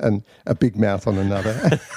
and 0.00 0.22
a 0.46 0.54
big 0.54 0.76
mouth 0.76 1.06
on 1.06 1.18
another. 1.18 1.80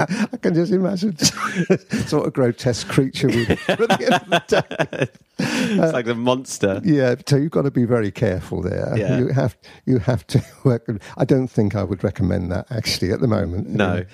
I 0.00 0.36
can 0.40 0.54
just 0.54 0.72
imagine 0.72 1.16
sort 2.06 2.26
of 2.26 2.32
grotesque 2.32 2.86
creature 2.86 3.26
with 3.26 3.50
at 3.68 3.78
the 3.78 4.04
end 4.12 4.32
of 4.32 4.46
the 4.46 4.64
day. 5.00 5.08
It's 5.40 5.92
like 5.92 6.06
the 6.06 6.14
monster. 6.14 6.80
Yeah, 6.84 7.16
so 7.26 7.36
you've 7.36 7.50
got 7.50 7.62
to 7.62 7.72
be 7.72 7.84
very 7.84 8.12
careful 8.12 8.62
there. 8.62 8.96
Yeah. 8.96 9.18
You 9.18 9.28
have 9.28 9.56
you 9.86 9.98
have 9.98 10.24
to 10.28 10.44
work. 10.62 10.88
I 11.16 11.24
don't 11.24 11.48
think 11.48 11.74
I 11.74 11.82
would 11.82 12.04
recommend 12.04 12.52
that 12.52 12.70
actually 12.70 13.10
at 13.10 13.20
the 13.20 13.26
moment. 13.26 13.70
No. 13.70 14.04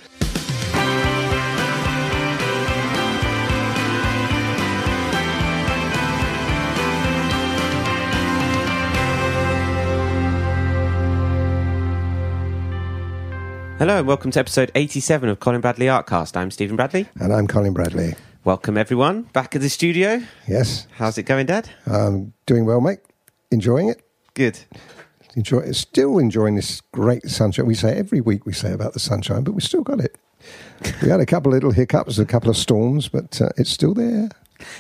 Hello 13.79 13.99
and 13.99 14.07
welcome 14.07 14.31
to 14.31 14.39
episode 14.41 14.71
87 14.75 15.29
of 15.29 15.41
Colin 15.41 15.61
Bradley 15.61 15.87
Artcast. 15.87 16.37
I'm 16.37 16.51
Stephen 16.51 16.77
Bradley. 16.77 17.09
And 17.21 17.33
I'm 17.33 17.47
Colin 17.47 17.73
Bradley. 17.75 18.15
Welcome 18.45 18.77
everyone 18.79 19.23
back 19.33 19.55
at 19.57 19.63
the 19.63 19.69
studio. 19.69 20.23
Yes, 20.49 20.87
How's 20.97 21.19
it 21.19 21.25
going, 21.25 21.47
Dad? 21.47 21.69
um, 21.87 22.33
doing 22.47 22.65
well, 22.67 22.81
mate. 22.81 23.01
Enjoying 23.51 23.89
it. 23.89 24.03
Good. 24.35 24.59
Enjoy. 25.37 25.71
Still 25.73 26.19
enjoying 26.19 26.55
this 26.55 26.81
great 26.93 27.25
sunshine. 27.29 27.67
We 27.67 27.75
say 27.75 27.97
every 27.97 28.21
week 28.21 28.47
we 28.47 28.53
say 28.53 28.73
about 28.73 28.93
the 28.93 29.01
sunshine, 29.01 29.43
but 29.45 29.53
we 29.53 29.61
still 29.61 29.83
got 29.83 30.01
it. 30.01 30.17
We 31.03 31.09
had 31.09 31.21
a 31.21 31.27
couple 31.27 31.51
of 31.53 31.55
little 31.55 31.73
hiccups, 31.73 32.19
a 32.19 32.25
couple 32.27 32.51
of 32.51 32.57
storms, 32.57 33.09
but 33.09 33.41
uh, 33.41 33.49
it's 33.57 33.71
still 33.71 33.95
there. 33.95 34.29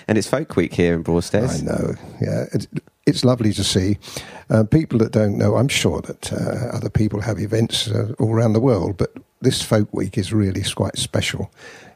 And 0.08 0.18
it's 0.18 0.28
Folk 0.28 0.56
Week 0.56 0.74
here 0.74 0.94
in 0.94 1.02
Broadstairs. 1.02 1.62
I 1.62 1.64
know. 1.64 1.94
Yeah, 2.20 2.44
it's, 2.52 2.66
it's 3.06 3.24
lovely 3.24 3.52
to 3.52 3.64
see. 3.64 3.98
Uh, 4.50 4.64
people 4.64 4.98
that 4.98 5.12
don't 5.12 5.38
know, 5.38 5.56
I'm 5.56 5.68
sure 5.68 6.00
that 6.02 6.32
uh, 6.32 6.76
other 6.76 6.90
people 6.90 7.20
have 7.22 7.38
events 7.38 7.88
uh, 7.88 8.12
all 8.18 8.30
around 8.32 8.52
the 8.52 8.60
world, 8.60 8.96
but 8.96 9.12
this 9.40 9.62
Folk 9.62 9.92
Week 9.92 10.16
is 10.18 10.32
really 10.32 10.62
quite 10.74 10.96
special. 10.98 11.50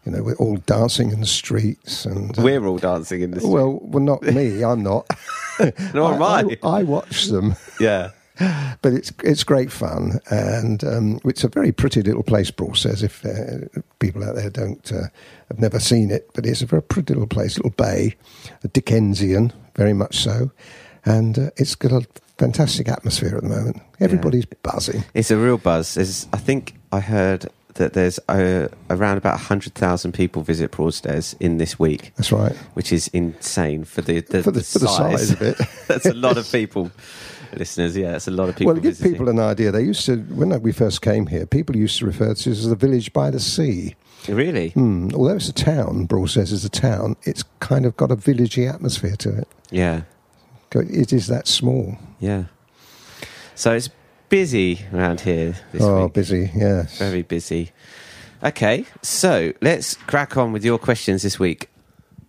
You 0.04 0.12
know, 0.12 0.22
we're 0.22 0.36
all 0.36 0.56
dancing 0.56 1.10
in 1.10 1.20
the 1.20 1.26
streets, 1.26 2.04
and 2.06 2.38
uh, 2.38 2.42
We're 2.42 2.64
all 2.66 2.78
dancing 2.78 3.20
in 3.22 3.32
this. 3.32 3.42
well, 3.44 3.78
well, 3.82 4.02
not 4.02 4.22
me. 4.22 4.62
I'm 4.62 4.82
not. 4.82 5.06
Am 5.58 5.72
I. 6.22 6.44
I, 6.44 6.56
I 6.62 6.82
watch 6.82 7.26
them. 7.26 7.56
Yeah. 7.80 8.10
but 8.82 8.92
it's 8.92 9.12
it's 9.24 9.44
great 9.44 9.72
fun, 9.72 10.20
and 10.30 10.84
um, 10.84 11.20
it's 11.24 11.44
a 11.44 11.48
very 11.48 11.72
pretty 11.72 12.02
little 12.02 12.22
place. 12.22 12.50
Broadstairs, 12.50 13.02
if 13.02 13.24
uh, 13.24 13.80
people 13.98 14.24
out 14.24 14.36
there 14.36 14.50
don't 14.50 14.92
uh, 14.92 15.08
have 15.48 15.58
never 15.58 15.80
seen 15.80 16.10
it, 16.10 16.30
but 16.34 16.46
it's 16.46 16.62
a 16.62 16.66
very 16.66 16.82
pretty 16.82 17.14
little 17.14 17.28
place, 17.28 17.56
little 17.56 17.70
bay, 17.72 18.14
a 18.62 18.68
Dickensian, 18.68 19.52
very 19.74 19.92
much 19.92 20.18
so, 20.18 20.50
and 21.04 21.38
uh, 21.38 21.50
it's 21.56 21.74
got 21.74 21.92
a 21.92 22.06
fantastic 22.38 22.88
atmosphere 22.88 23.36
at 23.36 23.42
the 23.42 23.48
moment. 23.48 23.82
Everybody's 24.00 24.46
buzzing. 24.46 25.04
It's 25.14 25.30
a 25.30 25.36
real 25.36 25.58
buzz. 25.58 25.94
There's, 25.94 26.28
I 26.32 26.36
think 26.36 26.74
I 26.92 27.00
heard 27.00 27.46
that 27.74 27.94
there's 27.94 28.18
uh, 28.28 28.68
around 28.90 29.16
about 29.16 29.34
100,000 29.34 30.12
people 30.12 30.42
visit 30.42 30.70
Broadstairs 30.70 31.34
in 31.40 31.58
this 31.58 31.78
week, 31.78 32.12
That's 32.16 32.30
right. 32.30 32.54
which 32.74 32.92
is 32.92 33.08
insane 33.08 33.84
for 33.84 34.02
the, 34.02 34.20
the, 34.20 34.42
For 34.42 34.50
the, 34.50 34.62
for 34.62 34.78
the 34.78 34.88
size 34.88 35.30
of 35.30 35.42
it. 35.42 35.58
That's 35.88 36.06
a 36.06 36.14
lot 36.14 36.36
of 36.36 36.50
people, 36.50 36.90
listeners. 37.56 37.96
Yeah, 37.96 38.12
that's 38.12 38.28
a 38.28 38.30
lot 38.30 38.48
of 38.48 38.56
people. 38.56 38.72
well, 38.72 38.82
to 38.82 38.88
give 38.88 39.00
people 39.00 39.28
an 39.28 39.38
idea, 39.38 39.70
they 39.70 39.82
used 39.82 40.04
to 40.06 40.16
when 40.16 40.60
we 40.62 40.72
first 40.72 41.02
came 41.02 41.26
here, 41.26 41.46
people 41.46 41.76
used 41.76 41.98
to 41.98 42.06
refer 42.06 42.34
to 42.34 42.50
it 42.50 42.52
as 42.52 42.68
the 42.68 42.76
village 42.76 43.12
by 43.12 43.30
the 43.30 43.40
sea. 43.40 43.94
Really? 44.28 44.70
Hmm. 44.70 45.10
Although 45.14 45.36
it's 45.36 45.48
a 45.48 45.52
town, 45.52 46.04
Broadstairs 46.06 46.52
it's 46.52 46.64
a 46.64 46.68
town, 46.68 47.16
it's 47.22 47.44
kind 47.60 47.86
of 47.86 47.96
got 47.96 48.10
a 48.10 48.16
villagey 48.16 48.72
atmosphere 48.72 49.16
to 49.16 49.38
it. 49.38 49.48
Yeah, 49.70 50.02
It 50.74 51.12
is 51.12 51.26
that 51.28 51.46
small. 51.46 51.96
yeah. 52.18 52.44
So 53.54 53.72
it's 53.72 53.90
busy 54.28 54.84
around 54.92 55.20
here 55.22 55.56
this 55.72 55.82
oh, 55.82 56.04
week. 56.04 56.12
busy, 56.12 56.50
yes. 56.54 56.98
Very 56.98 57.22
busy. 57.22 57.72
Okay, 58.42 58.84
so 59.02 59.52
let's 59.60 59.94
crack 59.94 60.36
on 60.36 60.52
with 60.52 60.64
your 60.64 60.78
questions 60.78 61.22
this 61.22 61.40
week. 61.40 61.68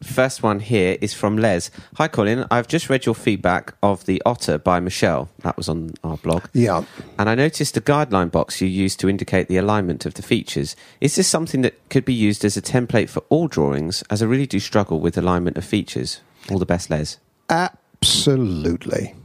First 0.02 0.44
one 0.44 0.61
here 0.61 0.97
is 1.02 1.14
from 1.14 1.38
Les. 1.38 1.69
Hi, 1.95 2.08
Colin. 2.08 2.46
I've 2.50 2.68
just 2.69 2.90
read 2.90 3.06
your 3.06 3.16
feedback 3.16 3.74
of 3.84 4.06
The 4.06 4.22
Otter 4.25 4.57
by 4.57 4.79
Michelle. 4.79 5.29
That 5.40 5.57
was 5.57 5.68
on 5.68 5.91
our 6.03 6.16
blog. 6.18 6.46
Yeah. 6.53 6.84
And 7.18 7.29
I 7.29 7.35
noticed 7.35 7.75
a 7.75 7.81
guideline 7.81 8.31
box 8.31 8.62
you 8.62 8.68
used 8.68 9.00
to 9.01 9.09
indicate 9.09 9.50
the 9.50 9.57
alignment 9.57 10.06
of 10.06 10.13
the 10.13 10.22
features. 10.22 10.75
Is 11.01 11.16
this 11.16 11.28
something 11.28 11.63
that 11.63 11.90
could 11.90 12.06
be 12.06 12.13
used 12.13 12.46
as 12.46 12.56
a 12.56 12.62
template 12.62 13.09
for 13.09 13.24
all 13.29 13.50
drawings, 13.50 14.01
as 14.09 14.22
I 14.22 14.25
really 14.25 14.47
do 14.47 14.59
struggle 14.59 15.01
with 15.01 15.18
alignment 15.18 15.57
of 15.57 15.66
features? 15.66 16.22
All 16.50 16.59
the 16.59 16.66
best, 16.66 16.90
Les. 16.90 17.18
Absolutely. 17.50 19.16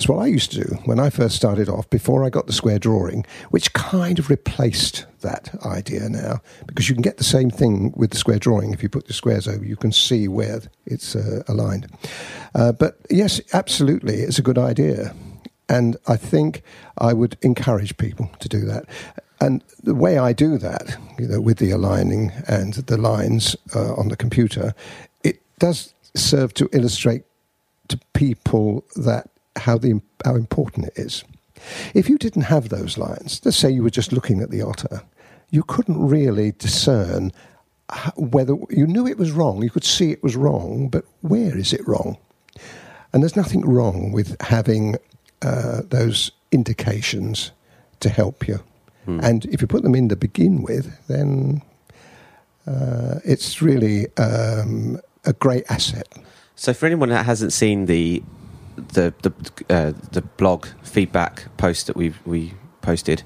That's 0.00 0.08
what 0.08 0.24
I 0.24 0.28
used 0.28 0.50
to 0.52 0.64
do 0.64 0.76
when 0.86 0.98
I 0.98 1.10
first 1.10 1.36
started 1.36 1.68
off 1.68 1.90
before 1.90 2.24
I 2.24 2.30
got 2.30 2.46
the 2.46 2.54
square 2.54 2.78
drawing, 2.78 3.26
which 3.50 3.74
kind 3.74 4.18
of 4.18 4.30
replaced 4.30 5.04
that 5.20 5.54
idea 5.62 6.08
now 6.08 6.40
because 6.64 6.88
you 6.88 6.94
can 6.94 7.02
get 7.02 7.18
the 7.18 7.22
same 7.22 7.50
thing 7.50 7.92
with 7.94 8.12
the 8.12 8.16
square 8.16 8.38
drawing. 8.38 8.72
If 8.72 8.82
you 8.82 8.88
put 8.88 9.08
the 9.08 9.12
squares 9.12 9.46
over, 9.46 9.62
you 9.62 9.76
can 9.76 9.92
see 9.92 10.26
where 10.26 10.62
it's 10.86 11.14
uh, 11.14 11.42
aligned. 11.48 11.86
Uh, 12.54 12.72
but 12.72 12.96
yes, 13.10 13.42
absolutely, 13.52 14.14
it's 14.14 14.38
a 14.38 14.42
good 14.42 14.56
idea. 14.56 15.14
And 15.68 15.98
I 16.08 16.16
think 16.16 16.62
I 16.96 17.12
would 17.12 17.36
encourage 17.42 17.94
people 17.98 18.30
to 18.38 18.48
do 18.48 18.60
that. 18.60 18.86
And 19.38 19.62
the 19.82 19.94
way 19.94 20.16
I 20.16 20.32
do 20.32 20.56
that, 20.56 20.96
you 21.18 21.28
know, 21.28 21.42
with 21.42 21.58
the 21.58 21.72
aligning 21.72 22.32
and 22.48 22.72
the 22.72 22.96
lines 22.96 23.54
uh, 23.74 23.92
on 23.96 24.08
the 24.08 24.16
computer, 24.16 24.74
it 25.22 25.42
does 25.58 25.92
serve 26.16 26.54
to 26.54 26.70
illustrate 26.72 27.24
to 27.88 28.00
people 28.14 28.82
that 28.96 29.28
how 29.60 29.78
the 29.78 30.00
how 30.24 30.34
important 30.34 30.86
it 30.86 30.92
is. 30.96 31.24
If 31.94 32.08
you 32.08 32.18
didn't 32.18 32.42
have 32.42 32.68
those 32.68 32.96
lines, 32.96 33.40
let's 33.44 33.56
say 33.56 33.70
you 33.70 33.82
were 33.82 33.90
just 33.90 34.12
looking 34.12 34.40
at 34.40 34.50
the 34.50 34.62
otter, 34.62 35.02
you 35.50 35.62
couldn't 35.62 36.08
really 36.08 36.52
discern 36.52 37.32
whether 38.16 38.54
you 38.70 38.86
knew 38.86 39.06
it 39.06 39.18
was 39.18 39.32
wrong. 39.32 39.62
You 39.62 39.70
could 39.70 39.84
see 39.84 40.10
it 40.10 40.22
was 40.22 40.36
wrong, 40.36 40.88
but 40.88 41.04
where 41.20 41.56
is 41.56 41.72
it 41.72 41.86
wrong? 41.86 42.16
And 43.12 43.22
there's 43.22 43.36
nothing 43.36 43.62
wrong 43.62 44.12
with 44.12 44.40
having 44.40 44.96
uh, 45.42 45.82
those 45.88 46.30
indications 46.52 47.50
to 48.00 48.08
help 48.08 48.46
you. 48.46 48.60
And 49.24 49.44
if 49.46 49.60
you 49.60 49.66
put 49.66 49.82
them 49.82 49.94
in 49.94 50.08
to 50.10 50.16
begin 50.16 50.62
with, 50.62 51.06
then 51.08 51.62
uh, 52.66 53.18
it's 53.24 53.60
really 53.60 54.06
um, 54.16 55.00
a 55.24 55.32
great 55.32 55.64
asset. 55.68 56.06
So, 56.54 56.72
for 56.72 56.86
anyone 56.86 57.08
that 57.08 57.26
hasn't 57.26 57.52
seen 57.52 57.86
the 57.86 58.22
the 58.88 59.14
the 59.22 59.32
uh, 59.74 59.92
the 60.12 60.22
blog 60.22 60.66
feedback 60.82 61.44
post 61.56 61.86
that 61.86 61.96
we 61.96 62.12
we 62.24 62.54
posted, 62.82 63.22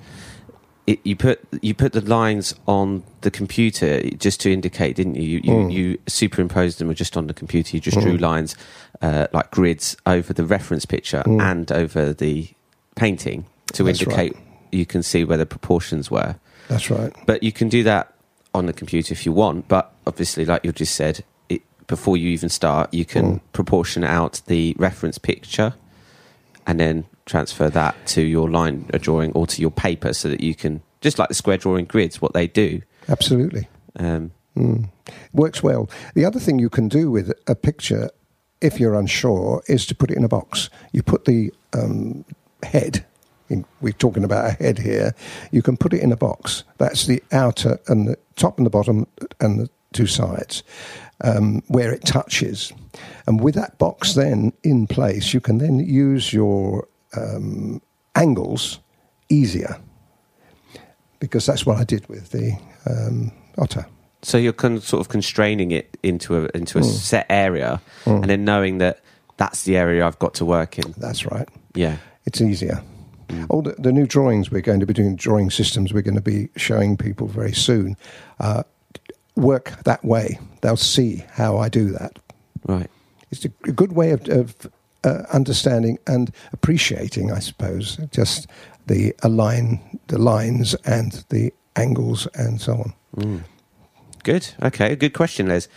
it, 0.86 1.00
you 1.04 1.16
put 1.16 1.40
you 1.62 1.74
put 1.74 1.92
the 1.92 2.00
lines 2.00 2.54
on 2.66 3.02
the 3.22 3.30
computer 3.30 4.00
just 4.10 4.40
to 4.42 4.52
indicate, 4.52 4.96
didn't 4.96 5.14
you? 5.14 5.22
You, 5.22 5.40
you, 5.44 5.52
Mm. 5.52 5.72
you 5.72 5.98
superimposed 6.06 6.78
them 6.78 6.92
just 6.94 7.16
on 7.16 7.26
the 7.26 7.34
computer. 7.34 7.76
You 7.76 7.80
just 7.80 7.98
drew 8.00 8.16
lines 8.18 8.54
uh, 9.00 9.26
like 9.32 9.50
grids 9.50 9.96
over 10.06 10.32
the 10.32 10.44
reference 10.44 10.84
picture 10.84 11.22
Mm. 11.26 11.40
and 11.40 11.72
over 11.72 12.12
the 12.12 12.48
painting 12.96 13.46
to 13.72 13.82
That's 13.84 14.02
indicate 14.02 14.36
you 14.72 14.84
can 14.86 15.02
see 15.02 15.24
where 15.24 15.38
the 15.38 15.46
proportions 15.46 16.10
were. 16.10 16.36
That's 16.68 16.90
right. 16.90 17.12
But 17.26 17.42
you 17.42 17.52
can 17.52 17.68
do 17.68 17.82
that 17.84 18.12
on 18.54 18.66
the 18.66 18.72
computer 18.72 19.12
if 19.12 19.24
you 19.26 19.32
want. 19.32 19.68
But 19.68 19.92
obviously, 20.06 20.44
like 20.44 20.64
you 20.64 20.72
just 20.72 20.94
said, 20.94 21.24
before 21.86 22.16
you 22.16 22.28
even 22.30 22.48
start, 22.48 22.92
you 22.92 23.04
can 23.04 23.24
Mm. 23.24 23.40
proportion 23.52 24.04
out 24.04 24.40
the 24.46 24.74
reference 24.78 25.18
picture 25.18 25.74
and 26.66 26.80
then 26.80 27.04
transfer 27.26 27.70
that 27.70 27.94
to 28.06 28.22
your 28.22 28.50
line 28.50 28.86
drawing 29.00 29.32
or 29.32 29.46
to 29.46 29.60
your 29.60 29.70
paper 29.70 30.12
so 30.12 30.28
that 30.28 30.40
you 30.40 30.54
can, 30.54 30.80
just 31.00 31.18
like 31.18 31.28
the 31.28 31.34
square 31.34 31.56
drawing 31.56 31.84
grids, 31.84 32.20
what 32.20 32.32
they 32.32 32.46
do. 32.46 32.82
Absolutely. 33.08 33.68
Um, 33.98 34.30
Mm. 34.56 34.88
Works 35.32 35.64
well. 35.64 35.90
The 36.14 36.24
other 36.24 36.38
thing 36.38 36.60
you 36.60 36.70
can 36.70 36.86
do 36.86 37.10
with 37.10 37.32
a 37.48 37.56
picture, 37.56 38.08
if 38.60 38.78
you're 38.78 38.94
unsure, 38.94 39.64
is 39.66 39.84
to 39.86 39.96
put 39.96 40.12
it 40.12 40.16
in 40.16 40.22
a 40.22 40.28
box. 40.28 40.70
You 40.92 41.02
put 41.02 41.24
the 41.24 41.52
um, 41.72 42.24
head, 42.62 43.04
in, 43.48 43.64
we're 43.80 43.92
talking 43.92 44.22
about 44.22 44.46
a 44.46 44.50
head 44.52 44.78
here, 44.78 45.12
you 45.50 45.60
can 45.60 45.76
put 45.76 45.92
it 45.92 46.00
in 46.02 46.12
a 46.12 46.16
box. 46.16 46.62
That's 46.78 47.06
the 47.08 47.20
outer 47.32 47.80
and 47.88 48.06
the 48.06 48.16
top 48.36 48.58
and 48.58 48.64
the 48.64 48.70
bottom 48.70 49.08
and 49.40 49.58
the 49.58 49.68
two 49.92 50.06
sides 50.06 50.62
um, 51.22 51.62
where 51.68 51.92
it 51.92 52.04
touches. 52.04 52.72
And 53.26 53.40
with 53.40 53.54
that 53.54 53.78
box 53.78 54.14
then 54.14 54.52
in 54.62 54.86
place, 54.86 55.32
you 55.34 55.40
can 55.40 55.58
then 55.58 55.78
use 55.80 56.32
your 56.32 56.86
um, 57.16 57.80
angles 58.14 58.80
easier 59.28 59.78
because 61.20 61.46
that's 61.46 61.64
what 61.64 61.78
I 61.78 61.84
did 61.84 62.06
with 62.08 62.30
the 62.30 62.58
um, 62.86 63.32
otter. 63.58 63.86
so 64.22 64.36
you're 64.38 64.52
con- 64.52 64.80
sort 64.80 65.00
of 65.00 65.08
constraining 65.08 65.70
it 65.70 65.96
into 66.02 66.36
a 66.36 66.48
into 66.54 66.78
a 66.78 66.82
Mm. 66.82 66.84
set 66.92 67.26
area, 67.30 67.80
and 68.06 68.24
then 68.24 68.44
knowing 68.44 68.78
that 68.78 69.00
that's 69.36 69.64
the 69.64 69.76
area 69.76 70.06
I've 70.06 70.18
got 70.18 70.34
to 70.34 70.44
work 70.44 70.78
in. 70.78 70.94
That's 70.98 71.24
right. 71.26 71.48
Yeah, 71.74 71.96
It's 72.26 72.40
easier. 72.40 72.82
All 73.48 73.62
the, 73.62 73.72
the 73.78 73.90
new 73.92 74.06
drawings 74.06 74.50
we're 74.50 74.60
going 74.60 74.80
to 74.80 74.86
be 74.86 74.92
doing, 74.92 75.16
drawing 75.16 75.50
systems 75.50 75.92
we're 75.92 76.02
going 76.02 76.14
to 76.14 76.20
be 76.20 76.50
showing 76.56 76.96
people 76.96 77.26
very 77.26 77.52
soon, 77.52 77.96
uh, 78.38 78.62
work 79.36 79.82
that 79.84 80.04
way. 80.04 80.38
They'll 80.60 80.76
see 80.76 81.24
how 81.32 81.58
I 81.58 81.68
do 81.68 81.90
that. 81.90 82.18
right. 82.66 82.90
It's 83.30 83.44
a, 83.44 83.50
a 83.64 83.72
good 83.72 83.92
way 83.92 84.12
of, 84.12 84.28
of 84.28 84.70
uh, 85.02 85.24
understanding 85.32 85.98
and 86.06 86.30
appreciating, 86.52 87.32
I 87.32 87.40
suppose, 87.40 87.98
just 88.12 88.46
the 88.86 89.14
align 89.22 89.98
the 90.06 90.18
lines 90.18 90.74
and 90.84 91.24
the 91.30 91.52
angles 91.74 92.28
and 92.34 92.60
so 92.60 92.74
on. 92.74 92.94
Mm. 93.16 93.40
Good. 94.22 94.54
Okay. 94.62 94.96
Good 94.96 95.12
question, 95.12 95.48
Les. 95.48 95.68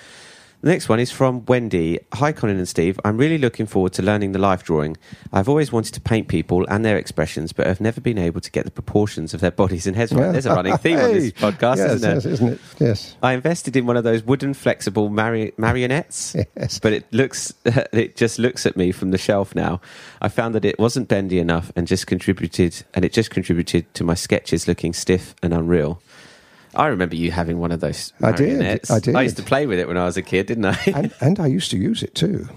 The 0.62 0.70
next 0.72 0.90
one 0.90 1.00
is 1.00 1.12
from 1.12 1.46
Wendy. 1.46 2.00
Hi, 2.16 2.32
Colin 2.32 2.58
and 2.58 2.68
Steve. 2.68 3.00
I'm 3.06 3.16
really 3.18 3.38
looking 3.38 3.68
forward 3.68 3.94
to 3.94 4.02
learning 4.02 4.32
the 4.32 4.40
life 4.40 4.64
drawing. 4.64 4.98
I've 5.32 5.48
always 5.48 5.72
wanted 5.72 5.94
to 5.94 6.02
paint 6.02 6.30
people 6.30 6.66
and 6.68 6.84
their 6.84 6.98
expressions, 6.98 7.54
but 7.54 7.68
I've 7.68 7.80
never 7.80 8.02
been 8.02 8.18
able 8.18 8.42
to 8.42 8.50
get 8.50 8.66
the 8.66 8.72
proportions 8.72 9.36
of 9.36 9.40
their 9.40 9.52
bodies 9.52 9.86
and 9.86 9.96
heads 9.96 10.12
right. 10.12 10.26
Yeah. 10.26 10.32
There's 10.32 10.46
a 10.48 10.56
running 10.56 10.76
theme 10.80 10.98
on 10.98 11.14
this 11.14 11.32
podcast, 11.34 11.78
yes, 11.78 11.92
isn't 11.92 12.02
there? 12.02 12.14
yes, 12.16 12.26
isn't 12.26 12.48
it? 12.54 12.60
Yes. 12.80 13.16
I 13.22 13.34
invested 13.34 13.76
in 13.76 13.86
one 13.86 13.98
of 13.98 14.04
those 14.04 14.24
wooden 14.24 14.56
flexible 14.56 15.10
mari- 15.10 15.54
marionettes, 15.58 16.36
Yes. 16.56 16.80
but 16.80 16.92
it 16.92 17.06
looks 17.14 17.54
it 17.66 18.16
just 18.18 18.40
looks 18.40 18.66
at 18.66 18.76
me 18.76 18.92
from 18.92 19.12
the 19.12 19.18
shelf 19.20 19.54
now. 19.54 19.80
I 20.24 20.28
found 20.28 20.56
that 20.56 20.66
it 20.66 20.80
wasn't 20.80 21.08
bendy 21.08 21.38
enough 21.38 21.72
and 21.76 21.86
just 21.86 22.08
contributed 22.08 22.84
and 22.96 23.06
it 23.06 23.14
just 23.14 23.30
contributed 23.30 23.94
to 23.94 24.04
my 24.04 24.16
sketches 24.16 24.68
looking 24.68 24.92
stiff 24.94 25.36
and 25.44 25.54
unreal. 25.54 26.02
I 26.76 26.88
remember 26.88 27.16
you 27.16 27.32
having 27.32 27.60
one 27.60 27.72
of 27.72 27.80
those 27.80 28.14
I 28.22 28.32
did, 28.32 28.48
marionettes. 28.50 28.92
I 28.92 29.00
did. 29.00 29.16
I 29.16 29.22
used 29.24 29.38
to 29.38 29.44
play 29.44 29.66
with 29.68 29.80
it 29.80 29.88
when 29.88 29.98
I 29.98 30.06
was 30.06 30.18
a 30.18 30.22
kid, 30.22 30.48
didn't 30.48 30.66
I? 30.66 30.78
and, 30.96 31.14
and 31.22 31.40
I 31.40 31.48
used 31.48 31.72
to 31.72 31.78
use 31.78 32.04
it 32.04 32.14
too. 32.16 32.48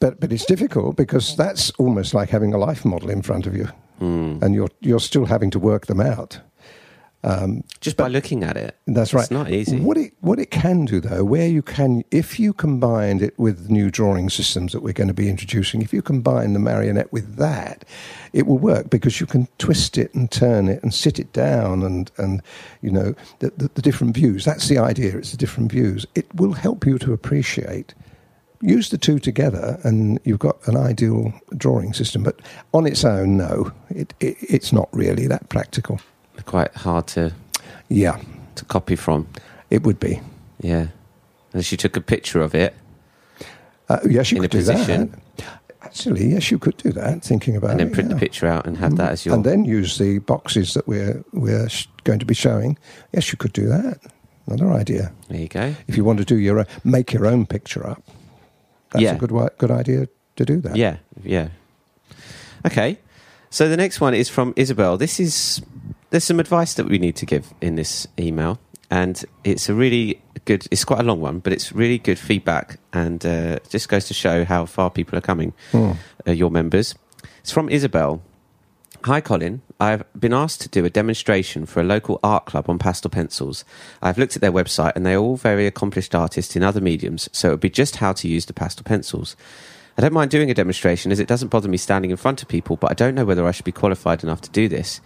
But 0.00 0.18
but 0.20 0.32
it's 0.32 0.44
difficult 0.44 0.96
because 0.96 1.36
that's 1.36 1.70
almost 1.78 2.12
like 2.14 2.30
having 2.30 2.52
a 2.52 2.58
life 2.58 2.84
model 2.84 3.08
in 3.10 3.22
front 3.22 3.46
of 3.46 3.54
you, 3.56 3.68
Hmm. 3.98 4.38
and 4.42 4.54
you're 4.54 4.70
you're 4.80 5.00
still 5.00 5.26
having 5.26 5.50
to 5.52 5.58
work 5.60 5.86
them 5.86 6.00
out. 6.00 6.40
Um, 7.24 7.62
just 7.80 7.96
by 7.96 8.08
looking 8.08 8.42
at 8.42 8.56
it. 8.56 8.76
That's 8.88 9.14
right. 9.14 9.22
It's 9.22 9.30
not 9.30 9.48
easy. 9.48 9.78
What 9.78 9.96
it 9.96 10.12
what 10.20 10.40
it 10.40 10.50
can 10.50 10.86
do 10.86 11.00
though, 11.00 11.22
where 11.22 11.46
you 11.46 11.62
can, 11.62 12.02
if 12.10 12.40
you 12.40 12.52
combined 12.52 13.22
it 13.22 13.38
with 13.38 13.70
new 13.70 13.92
drawing 13.92 14.28
systems 14.28 14.72
that 14.72 14.82
we're 14.82 14.92
going 14.92 15.08
to 15.08 15.14
be 15.14 15.28
introducing, 15.28 15.82
if 15.82 15.92
you 15.92 16.02
combine 16.02 16.52
the 16.52 16.58
marionette 16.58 17.12
with 17.12 17.36
that, 17.36 17.84
it 18.32 18.48
will 18.48 18.58
work 18.58 18.90
because 18.90 19.20
you 19.20 19.26
can 19.26 19.46
twist 19.58 19.98
it 19.98 20.12
and 20.14 20.32
turn 20.32 20.66
it 20.68 20.82
and 20.82 20.92
sit 20.92 21.20
it 21.20 21.32
down 21.32 21.84
and 21.84 22.10
and 22.16 22.42
you 22.80 22.90
know 22.90 23.14
the, 23.38 23.52
the, 23.56 23.70
the 23.74 23.82
different 23.82 24.14
views. 24.14 24.44
That's 24.44 24.66
the 24.66 24.78
idea. 24.78 25.16
It's 25.16 25.30
the 25.30 25.36
different 25.36 25.70
views. 25.70 26.04
It 26.16 26.26
will 26.34 26.54
help 26.54 26.84
you 26.84 26.98
to 26.98 27.12
appreciate. 27.12 27.94
Use 28.62 28.90
the 28.90 28.98
two 28.98 29.20
together, 29.20 29.78
and 29.84 30.18
you've 30.24 30.38
got 30.40 30.56
an 30.66 30.76
ideal 30.76 31.32
drawing 31.56 31.92
system. 31.92 32.24
But 32.24 32.40
on 32.72 32.86
its 32.86 33.04
own, 33.04 33.36
no, 33.36 33.70
it, 33.90 34.12
it 34.18 34.36
it's 34.40 34.72
not 34.72 34.88
really 34.92 35.28
that 35.28 35.48
practical. 35.48 36.00
Quite 36.46 36.74
hard 36.74 37.06
to 37.08 37.32
Yeah, 37.88 38.18
to 38.56 38.64
copy 38.64 38.96
from. 38.96 39.26
it 39.70 39.82
would 39.84 39.98
be. 40.00 40.20
Yeah. 40.60 40.88
And 41.54 41.64
she 41.64 41.76
took 41.76 41.96
a 41.96 42.00
picture 42.00 42.40
of 42.40 42.54
it. 42.54 42.74
Uh, 43.88 43.98
yes, 44.08 44.30
you 44.32 44.36
In 44.36 44.42
could 44.42 44.54
a 44.54 44.58
do 44.58 44.58
position. 44.58 45.10
that. 45.36 45.46
Actually, 45.82 46.26
yes, 46.28 46.50
you 46.50 46.58
could 46.58 46.76
do 46.76 46.92
that. 46.92 47.22
Thinking 47.22 47.56
about 47.56 47.70
and 47.72 47.80
then 47.80 47.88
it, 47.88 47.92
print 47.92 48.08
yeah. 48.08 48.14
the 48.14 48.20
picture 48.20 48.46
out 48.46 48.66
and 48.66 48.76
have 48.78 48.96
that 48.96 49.12
as 49.12 49.26
your 49.26 49.34
and 49.34 49.44
then 49.44 49.64
use 49.64 49.98
the 49.98 50.18
boxes 50.20 50.72
that 50.74 50.86
we're 50.86 51.22
we're 51.32 51.68
sh- 51.68 51.88
going 52.04 52.18
to 52.20 52.24
be 52.26 52.34
showing. 52.34 52.78
Yes, 53.12 53.30
you 53.32 53.36
could 53.36 53.52
do 53.52 53.66
that. 53.68 53.98
Another 54.46 54.72
idea. 54.72 55.12
there 55.28 55.40
you 55.40 55.48
go 55.48 55.74
If 55.88 55.96
you 55.96 56.04
want 56.04 56.18
to 56.20 56.24
do 56.24 56.36
your 56.36 56.60
own- 56.60 56.66
make 56.84 57.12
your 57.12 57.26
own 57.26 57.46
picture 57.46 57.86
up, 57.86 58.02
that's 58.90 59.02
Yeah. 59.02 59.14
a 59.14 59.18
good 59.18 59.32
good 59.58 59.70
idea 59.70 60.08
to 60.36 60.44
do 60.44 60.60
that. 60.62 60.76
yeah 60.76 60.96
yeah 61.22 61.48
okay 62.66 62.98
so 63.50 63.68
the 63.68 63.76
next 63.76 64.00
one 64.00 64.14
is 64.14 64.28
from 64.30 64.52
isabel 64.56 64.96
this 64.96 65.20
is 65.20 65.60
there's 66.12 66.24
some 66.24 66.38
advice 66.38 66.74
that 66.74 66.86
we 66.86 66.98
need 66.98 67.16
to 67.16 67.26
give 67.26 67.52
in 67.60 67.74
this 67.74 68.06
email 68.20 68.58
and 68.90 69.24
it's 69.44 69.68
a 69.68 69.74
really 69.74 70.22
good 70.44 70.66
it's 70.70 70.84
quite 70.84 71.00
a 71.00 71.02
long 71.02 71.20
one 71.20 71.38
but 71.40 71.52
it's 71.52 71.72
really 71.72 71.98
good 71.98 72.18
feedback 72.18 72.78
and 72.92 73.24
uh, 73.26 73.58
just 73.68 73.88
goes 73.88 74.06
to 74.06 74.14
show 74.14 74.44
how 74.44 74.66
far 74.66 74.90
people 74.90 75.18
are 75.18 75.22
coming 75.22 75.52
Hmm. 75.72 75.92
uh, 76.28 76.32
your 76.32 76.50
members 76.50 76.94
it's 77.40 77.50
from 77.50 77.68
isabel 77.68 78.22
Hi, 79.04 79.20
Colin. 79.20 79.62
I've 79.80 80.04
been 80.16 80.32
asked 80.32 80.60
to 80.60 80.68
do 80.68 80.84
a 80.84 80.90
demonstration 80.90 81.66
for 81.66 81.80
a 81.80 81.84
local 81.84 82.20
art 82.22 82.44
club 82.46 82.70
on 82.70 82.78
pastel 82.78 83.10
pencils. 83.10 83.64
I've 84.00 84.16
looked 84.16 84.36
at 84.36 84.42
their 84.42 84.52
website 84.52 84.92
and 84.94 85.04
they're 85.04 85.18
all 85.18 85.34
very 85.36 85.66
accomplished 85.66 86.14
artists 86.14 86.54
in 86.54 86.62
other 86.62 86.80
mediums, 86.80 87.28
so 87.32 87.48
it 87.48 87.50
would 87.50 87.60
be 87.60 87.68
just 87.68 87.96
how 87.96 88.12
to 88.12 88.28
use 88.28 88.46
the 88.46 88.52
pastel 88.52 88.84
pencils. 88.84 89.34
I 89.98 90.02
don't 90.02 90.12
mind 90.12 90.30
doing 90.30 90.52
a 90.52 90.54
demonstration 90.54 91.10
as 91.10 91.18
it 91.18 91.26
doesn't 91.26 91.48
bother 91.48 91.68
me 91.68 91.78
standing 91.78 92.12
in 92.12 92.16
front 92.16 92.42
of 92.42 92.48
people, 92.48 92.76
but 92.76 92.92
I 92.92 92.94
don't 92.94 93.16
know 93.16 93.24
whether 93.24 93.44
I 93.44 93.50
should 93.50 93.64
be 93.64 93.72
qualified 93.72 94.22
enough 94.22 94.40
to 94.42 94.50
do 94.50 94.68
this. 94.68 95.00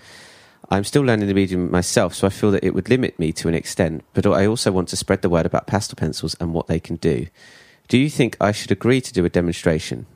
I'm 0.71 0.85
still 0.85 1.03
learning 1.03 1.29
the 1.29 1.35
medium 1.35 1.71
myself, 1.71 2.15
so 2.15 2.27
I 2.27 2.31
feel 2.31 2.51
that 2.51 2.65
it 2.65 2.75
would 2.75 2.89
limit 2.89 3.19
me 3.19 3.33
to 3.35 3.49
an 3.49 3.55
extent, 3.55 4.05
but 4.15 4.27
I 4.27 4.47
also 4.47 4.73
want 4.73 4.89
to 4.89 4.97
spread 4.97 5.23
the 5.23 5.31
word 5.31 5.47
about 5.47 5.67
pastel 5.67 5.97
pencils 5.97 6.35
and 6.41 6.53
what 6.53 6.67
they 6.67 6.81
can 6.81 6.97
do. 6.97 7.27
Do 7.89 7.99
you 7.99 8.11
think 8.11 8.37
I 8.41 8.51
should 8.51 8.73
agree 8.73 9.01
to 9.01 9.13
do 9.13 9.25
a 9.25 9.31
demonstration? 9.31 10.07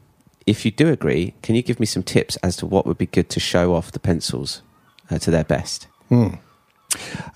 If 0.46 0.64
you 0.64 0.72
do 0.72 0.88
agree, 0.88 1.34
can 1.42 1.54
you 1.54 1.62
give 1.62 1.78
me 1.78 1.86
some 1.86 2.02
tips 2.02 2.36
as 2.36 2.56
to 2.56 2.66
what 2.66 2.84
would 2.84 2.98
be 2.98 3.06
good 3.06 3.28
to 3.30 3.40
show 3.40 3.74
off 3.74 3.92
the 3.92 4.00
pencils 4.00 4.62
uh, 5.08 5.18
to 5.18 5.30
their 5.30 5.44
best? 5.44 5.86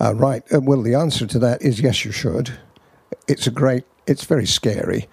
Uh, 0.01 0.15
right. 0.15 0.43
Uh, 0.53 0.61
well, 0.61 0.83
the 0.83 0.95
answer 0.95 1.27
to 1.27 1.39
that 1.39 1.63
is 1.63 1.81
yes, 1.81 2.05
you 2.05 2.11
should. 2.11 2.59
It's 3.29 3.47
a 3.47 3.51
great. 3.53 3.85
It's 4.07 4.25
very 4.25 4.47
scary, 4.47 5.07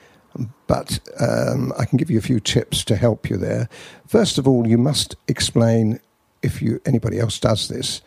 but 0.68 1.00
um, 1.20 1.72
I 1.78 1.86
can 1.86 1.98
give 1.98 2.10
you 2.10 2.18
a 2.18 2.24
few 2.24 2.40
tips 2.40 2.84
to 2.86 2.96
help 2.96 3.30
you 3.30 3.38
there. 3.38 3.70
First 4.08 4.38
of 4.38 4.48
all, 4.48 4.68
you 4.68 4.78
must 4.78 5.16
explain 5.28 6.00
if 6.44 6.62
you 6.62 6.82
anybody 6.86 7.20
else 7.20 7.40
does 7.40 7.68
this, 7.68 8.02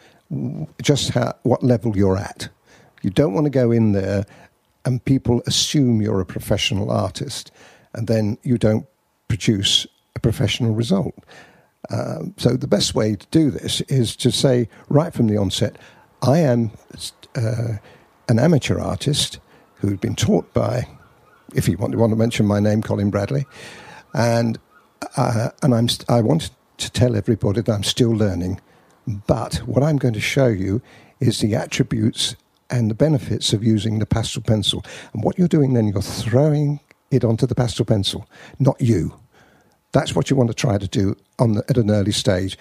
just 0.83 1.11
how 1.11 1.35
what 1.43 1.63
level 1.63 1.97
you're 1.97 2.17
at. 2.17 2.49
You 3.03 3.11
don't 3.11 3.35
want 3.35 3.45
to 3.45 3.51
go 3.51 3.71
in 3.71 3.93
there 3.93 4.25
and 4.85 5.05
people 5.05 5.43
assume 5.47 6.03
you're 6.03 6.21
a 6.21 6.27
professional 6.27 6.91
artist, 6.91 7.51
and 7.95 8.07
then 8.07 8.39
you 8.43 8.59
don't 8.59 8.87
produce 9.29 9.87
a 10.17 10.21
professional 10.21 10.75
result. 10.75 11.15
Um, 11.91 12.35
so 12.39 12.57
the 12.57 12.67
best 12.67 12.95
way 12.95 13.17
to 13.17 13.27
do 13.31 13.51
this 13.51 13.81
is 13.83 14.17
to 14.17 14.31
say 14.31 14.69
right 14.89 15.13
from 15.13 15.27
the 15.27 15.37
onset, 15.37 15.77
I 16.23 16.39
am 16.39 16.71
uh, 17.35 17.77
an 18.29 18.39
amateur 18.39 18.79
artist 18.79 19.39
who'd 19.77 20.01
been 20.01 20.17
taught 20.17 20.53
by, 20.55 20.87
if 21.55 21.69
you 21.69 21.77
want 21.77 21.93
to, 21.93 21.99
want 21.99 22.13
to 22.13 22.17
mention 22.17 22.47
my 22.47 22.61
name, 22.61 22.83
Colin 22.83 23.11
Bradley, 23.11 23.47
and 24.15 24.59
uh, 25.17 25.51
and 25.63 25.75
I'm 25.75 25.89
I 26.09 26.21
want 26.23 26.51
to 26.79 26.91
tell 26.91 27.17
everybody 27.17 27.61
that 27.61 27.73
I'm 27.73 27.85
still 27.85 28.11
learning. 28.11 28.61
But 29.07 29.57
what 29.67 29.83
I'm 29.83 29.99
going 29.99 30.15
to 30.15 30.21
show 30.21 30.49
you 30.49 30.83
is 31.21 31.41
the 31.41 31.55
attributes 31.55 32.37
and 32.71 32.91
the 32.91 32.95
benefits 32.95 33.53
of 33.53 33.63
using 33.63 33.99
the 33.99 34.07
pastel 34.07 34.43
pencil. 34.43 34.85
And 35.13 35.23
what 35.23 35.39
you're 35.39 35.49
doing 35.49 35.75
then, 35.75 35.87
you're 35.87 36.03
throwing 36.03 36.81
it 37.11 37.25
onto 37.25 37.47
the 37.47 37.55
pastel 37.55 37.85
pencil, 37.85 38.27
not 38.59 38.81
you. 38.81 39.15
That's 39.93 40.15
what 40.15 40.29
you 40.29 40.37
want 40.37 40.51
to 40.51 40.55
try 40.55 40.79
to 40.79 40.89
do 40.89 41.17
on 41.39 41.53
the, 41.53 41.65
at 41.69 41.77
an 41.77 41.91
early 41.91 42.13
stage. 42.13 42.59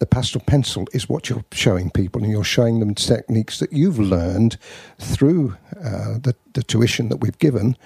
The 0.00 0.06
pastel 0.06 0.40
pencil 0.40 0.86
is 0.92 1.08
what 1.08 1.28
you're 1.28 1.44
showing 1.52 1.90
people, 1.90 2.22
and 2.22 2.30
you're 2.30 2.44
showing 2.44 2.78
them 2.78 2.94
techniques 2.94 3.58
that 3.58 3.72
you've 3.72 3.98
learned 3.98 4.58
through 4.98 5.56
uh, 5.76 6.18
the, 6.18 6.36
the 6.52 6.62
tuition 6.62 7.08
that 7.08 7.16
we've 7.16 7.38
given, 7.38 7.76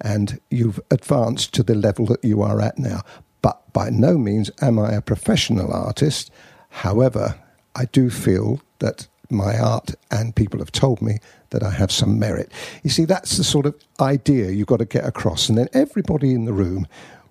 and 0.00 0.38
you've 0.50 0.78
advanced 0.90 1.54
to 1.54 1.62
the 1.62 1.74
level 1.74 2.06
that 2.06 2.22
you 2.22 2.42
are 2.42 2.60
at 2.60 2.78
now. 2.78 3.00
But 3.46 3.72
by 3.72 3.90
no 3.90 4.18
means 4.18 4.50
am 4.60 4.76
I 4.76 4.94
a 4.94 5.00
professional 5.00 5.72
artist. 5.72 6.32
However, 6.68 7.36
I 7.76 7.84
do 7.84 8.10
feel 8.10 8.60
that 8.80 9.06
my 9.30 9.56
art 9.56 9.94
and 10.10 10.34
people 10.34 10.58
have 10.58 10.72
told 10.72 11.00
me 11.00 11.20
that 11.50 11.62
I 11.62 11.70
have 11.70 11.92
some 11.92 12.18
merit. 12.18 12.50
You 12.82 12.90
see, 12.90 13.04
that's 13.04 13.36
the 13.36 13.44
sort 13.44 13.66
of 13.66 13.76
idea 14.00 14.50
you've 14.50 14.66
got 14.66 14.80
to 14.80 14.84
get 14.84 15.06
across, 15.06 15.48
and 15.48 15.56
then 15.56 15.68
everybody 15.72 16.34
in 16.34 16.44
the 16.44 16.52
room 16.52 16.88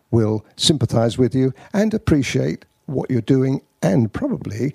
will 0.09 0.45
sympathize 0.55 1.17
with 1.17 1.35
you 1.35 1.53
and 1.73 1.93
appreciate 1.93 2.63
what 2.85 3.11
you're 3.11 3.19
doing, 3.19 3.59
and 3.81 4.13
probably 4.13 4.73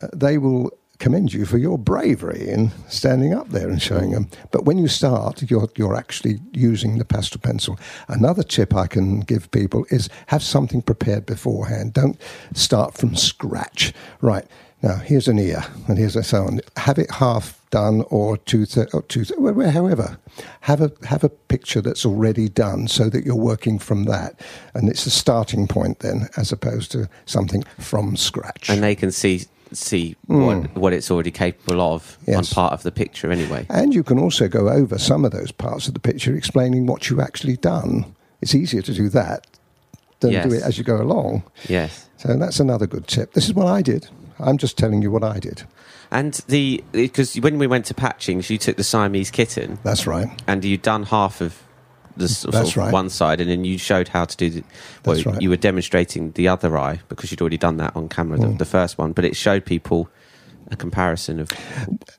uh, 0.00 0.08
they 0.14 0.38
will 0.38 0.70
commend 1.02 1.32
you 1.32 1.44
for 1.44 1.58
your 1.58 1.76
bravery 1.76 2.48
in 2.48 2.70
standing 2.88 3.34
up 3.34 3.48
there 3.48 3.68
and 3.68 3.82
showing 3.82 4.12
them. 4.12 4.28
But 4.52 4.64
when 4.64 4.78
you 4.78 4.86
start, 4.86 5.50
you're 5.50 5.68
you're 5.76 5.96
actually 5.96 6.38
using 6.52 6.98
the 6.98 7.04
pastel 7.04 7.40
pencil. 7.40 7.76
Another 8.06 8.44
tip 8.44 8.72
I 8.72 8.86
can 8.86 9.20
give 9.20 9.50
people 9.50 9.84
is 9.90 10.08
have 10.28 10.44
something 10.44 10.80
prepared 10.80 11.26
beforehand. 11.26 11.92
Don't 11.92 12.20
start 12.54 12.94
from 12.94 13.16
scratch. 13.16 13.92
Right 14.20 14.46
now, 14.80 14.94
here's 14.94 15.26
an 15.26 15.40
ear 15.40 15.64
and 15.88 15.98
here's 15.98 16.14
a 16.14 16.22
sound. 16.22 16.62
Have 16.76 16.98
it 16.98 17.10
half 17.10 17.60
done 17.70 18.04
or 18.10 18.36
two 18.36 18.64
or 18.92 19.02
two. 19.02 19.24
However, 19.36 20.18
have 20.60 20.80
a 20.80 20.92
have 21.04 21.24
a 21.24 21.28
picture 21.28 21.80
that's 21.80 22.06
already 22.06 22.48
done 22.48 22.86
so 22.86 23.08
that 23.08 23.24
you're 23.24 23.34
working 23.34 23.80
from 23.80 24.04
that, 24.04 24.38
and 24.72 24.88
it's 24.88 25.04
a 25.06 25.10
starting 25.10 25.66
point 25.66 25.98
then, 25.98 26.28
as 26.36 26.52
opposed 26.52 26.92
to 26.92 27.08
something 27.26 27.64
from 27.80 28.16
scratch. 28.16 28.68
And 28.70 28.84
they 28.84 28.94
can 28.94 29.10
see 29.10 29.46
see 29.76 30.16
what, 30.26 30.74
what 30.76 30.92
it's 30.92 31.10
already 31.10 31.30
capable 31.30 31.80
of 31.80 32.16
on 32.20 32.24
Hmm. 32.24 32.30
Yes. 32.40 32.52
part 32.52 32.72
of 32.72 32.82
the 32.82 32.92
picture 32.92 33.30
anyway. 33.30 33.66
And 33.70 33.94
you 33.94 34.02
can 34.02 34.18
also 34.18 34.48
go 34.48 34.68
over 34.68 34.98
some 34.98 35.24
of 35.24 35.32
those 35.32 35.52
parts 35.52 35.88
of 35.88 35.94
the 35.94 36.00
picture, 36.00 36.34
explaining 36.34 36.86
what 36.86 37.08
you've 37.08 37.20
actually 37.20 37.56
done. 37.56 38.14
It's 38.40 38.54
easier 38.54 38.82
to 38.82 38.92
do 38.94 39.08
that 39.10 39.46
than 40.20 40.30
do 40.48 40.54
it 40.54 40.62
as 40.62 40.78
you 40.78 40.84
go 40.84 41.00
along. 41.00 41.42
Yes. 41.68 42.08
So 42.18 42.36
that's 42.36 42.60
another 42.60 42.86
good 42.86 43.06
tip. 43.06 43.32
This 43.32 43.46
is 43.46 43.54
what 43.54 43.66
I 43.66 43.82
did. 43.82 44.08
I'm 44.38 44.58
just 44.58 44.76
telling 44.78 45.02
you 45.02 45.10
what 45.10 45.24
I 45.24 45.38
did. 45.38 45.64
And 46.10 46.34
the 46.48 46.82
because 46.92 47.36
when 47.36 47.58
we 47.58 47.66
went 47.66 47.86
to 47.86 47.94
Patchings, 47.94 48.50
you 48.50 48.58
took 48.58 48.76
the 48.76 48.84
Siamese 48.84 49.30
kitten 49.30 49.78
That's 49.82 50.06
right. 50.06 50.28
and 50.46 50.64
you'd 50.64 50.82
done 50.82 51.04
half 51.04 51.40
of 51.40 51.62
the 52.16 52.28
sort 52.28 52.52
That's 52.52 52.70
of 52.70 52.76
right. 52.76 52.92
one 52.92 53.10
side, 53.10 53.40
and 53.40 53.50
then 53.50 53.64
you 53.64 53.78
showed 53.78 54.08
how 54.08 54.24
to 54.24 54.36
do. 54.36 54.50
The, 54.50 54.64
well, 55.04 55.14
That's 55.16 55.26
right. 55.26 55.40
you 55.42 55.50
were 55.50 55.56
demonstrating 55.56 56.32
the 56.32 56.48
other 56.48 56.76
eye 56.78 57.00
because 57.08 57.30
you'd 57.30 57.40
already 57.40 57.58
done 57.58 57.76
that 57.78 57.94
on 57.96 58.08
camera, 58.08 58.38
the, 58.38 58.46
Mm. 58.46 58.58
the 58.58 58.64
first 58.64 58.98
one, 58.98 59.12
but 59.12 59.24
it 59.24 59.36
showed 59.36 59.64
people 59.64 60.08
a 60.70 60.76
comparison 60.76 61.40
of. 61.40 61.50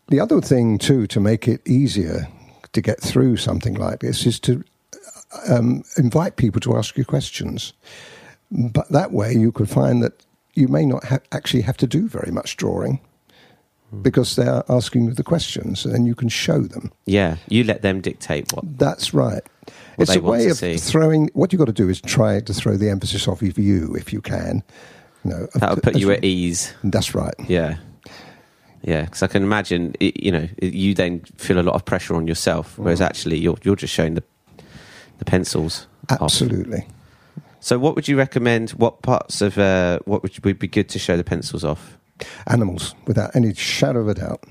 The 0.09 0.19
other 0.19 0.41
thing, 0.41 0.77
too, 0.77 1.07
to 1.07 1.19
make 1.19 1.47
it 1.47 1.61
easier 1.67 2.27
to 2.73 2.81
get 2.81 2.99
through 2.99 3.37
something 3.37 3.75
like 3.75 3.99
this 3.99 4.25
is 4.25 4.39
to 4.41 4.63
um, 5.49 5.83
invite 5.97 6.35
people 6.35 6.59
to 6.61 6.77
ask 6.77 6.97
you 6.97 7.05
questions. 7.05 7.73
But 8.51 8.89
that 8.89 9.11
way, 9.11 9.33
you 9.33 9.51
could 9.51 9.69
find 9.69 10.03
that 10.03 10.23
you 10.53 10.67
may 10.67 10.85
not 10.85 11.03
ha- 11.03 11.19
actually 11.31 11.61
have 11.61 11.77
to 11.77 11.87
do 11.87 12.07
very 12.07 12.31
much 12.31 12.55
drawing 12.57 12.99
because 14.01 14.35
they're 14.35 14.63
asking 14.69 15.05
you 15.05 15.13
the 15.13 15.23
questions, 15.23 15.85
and 15.85 15.93
then 15.93 16.05
you 16.05 16.15
can 16.15 16.29
show 16.29 16.61
them. 16.61 16.91
Yeah, 17.05 17.37
you 17.47 17.63
let 17.63 17.81
them 17.83 18.01
dictate 18.01 18.51
what. 18.53 18.77
That's 18.79 19.13
right. 19.13 19.43
It's 19.97 20.15
a 20.15 20.21
way 20.21 20.47
of 20.47 20.57
see. 20.57 20.77
throwing. 20.77 21.29
What 21.33 21.51
you've 21.53 21.59
got 21.59 21.65
to 21.65 21.73
do 21.73 21.89
is 21.89 22.01
try 22.01 22.39
to 22.39 22.53
throw 22.53 22.77
the 22.77 22.89
emphasis 22.89 23.27
off 23.27 23.41
of 23.41 23.57
you 23.57 23.95
if 23.95 24.11
you 24.13 24.21
can. 24.21 24.63
You 25.23 25.31
know, 25.31 25.47
That'll 25.55 25.77
put 25.81 25.97
you 25.97 26.11
at 26.11 26.23
ease. 26.23 26.73
That's 26.83 27.15
right. 27.15 27.33
Yeah. 27.47 27.77
Yeah, 28.81 29.03
because 29.03 29.23
I 29.23 29.27
can 29.27 29.43
imagine, 29.43 29.95
it, 30.01 30.21
you 30.21 30.31
know, 30.31 30.49
it, 30.57 30.73
you 30.73 30.93
then 30.93 31.21
feel 31.37 31.57
a 31.57 31.63
lot 31.63 31.75
of 31.75 31.85
pressure 31.85 32.15
on 32.15 32.27
yourself, 32.27 32.77
whereas 32.77 32.99
Mm. 32.99 33.05
actually 33.05 33.37
you're 33.39 33.57
you're 33.63 33.77
just 33.77 33.93
showing 33.93 34.15
the 34.15 34.23
the 35.19 35.25
pencils. 35.25 35.87
off. 36.09 36.21
Absolutely. 36.21 36.85
So, 37.61 37.79
what 37.79 37.95
would 37.95 38.09
you 38.09 38.17
recommend? 38.17 38.71
What 38.71 39.01
parts 39.01 39.41
of 39.41 39.57
uh, 39.57 39.99
what 40.03 40.21
would, 40.21 40.37
would 40.43 40.59
be 40.59 40.67
good 40.67 40.89
to 40.89 40.99
show 40.99 41.15
the 41.15 41.23
pencils 41.23 41.63
off? 41.63 41.97
animals 42.47 42.93
without 43.07 43.35
any 43.35 43.53
shadow 43.53 43.99
of 44.01 44.07
a 44.07 44.13
doubt. 44.13 44.43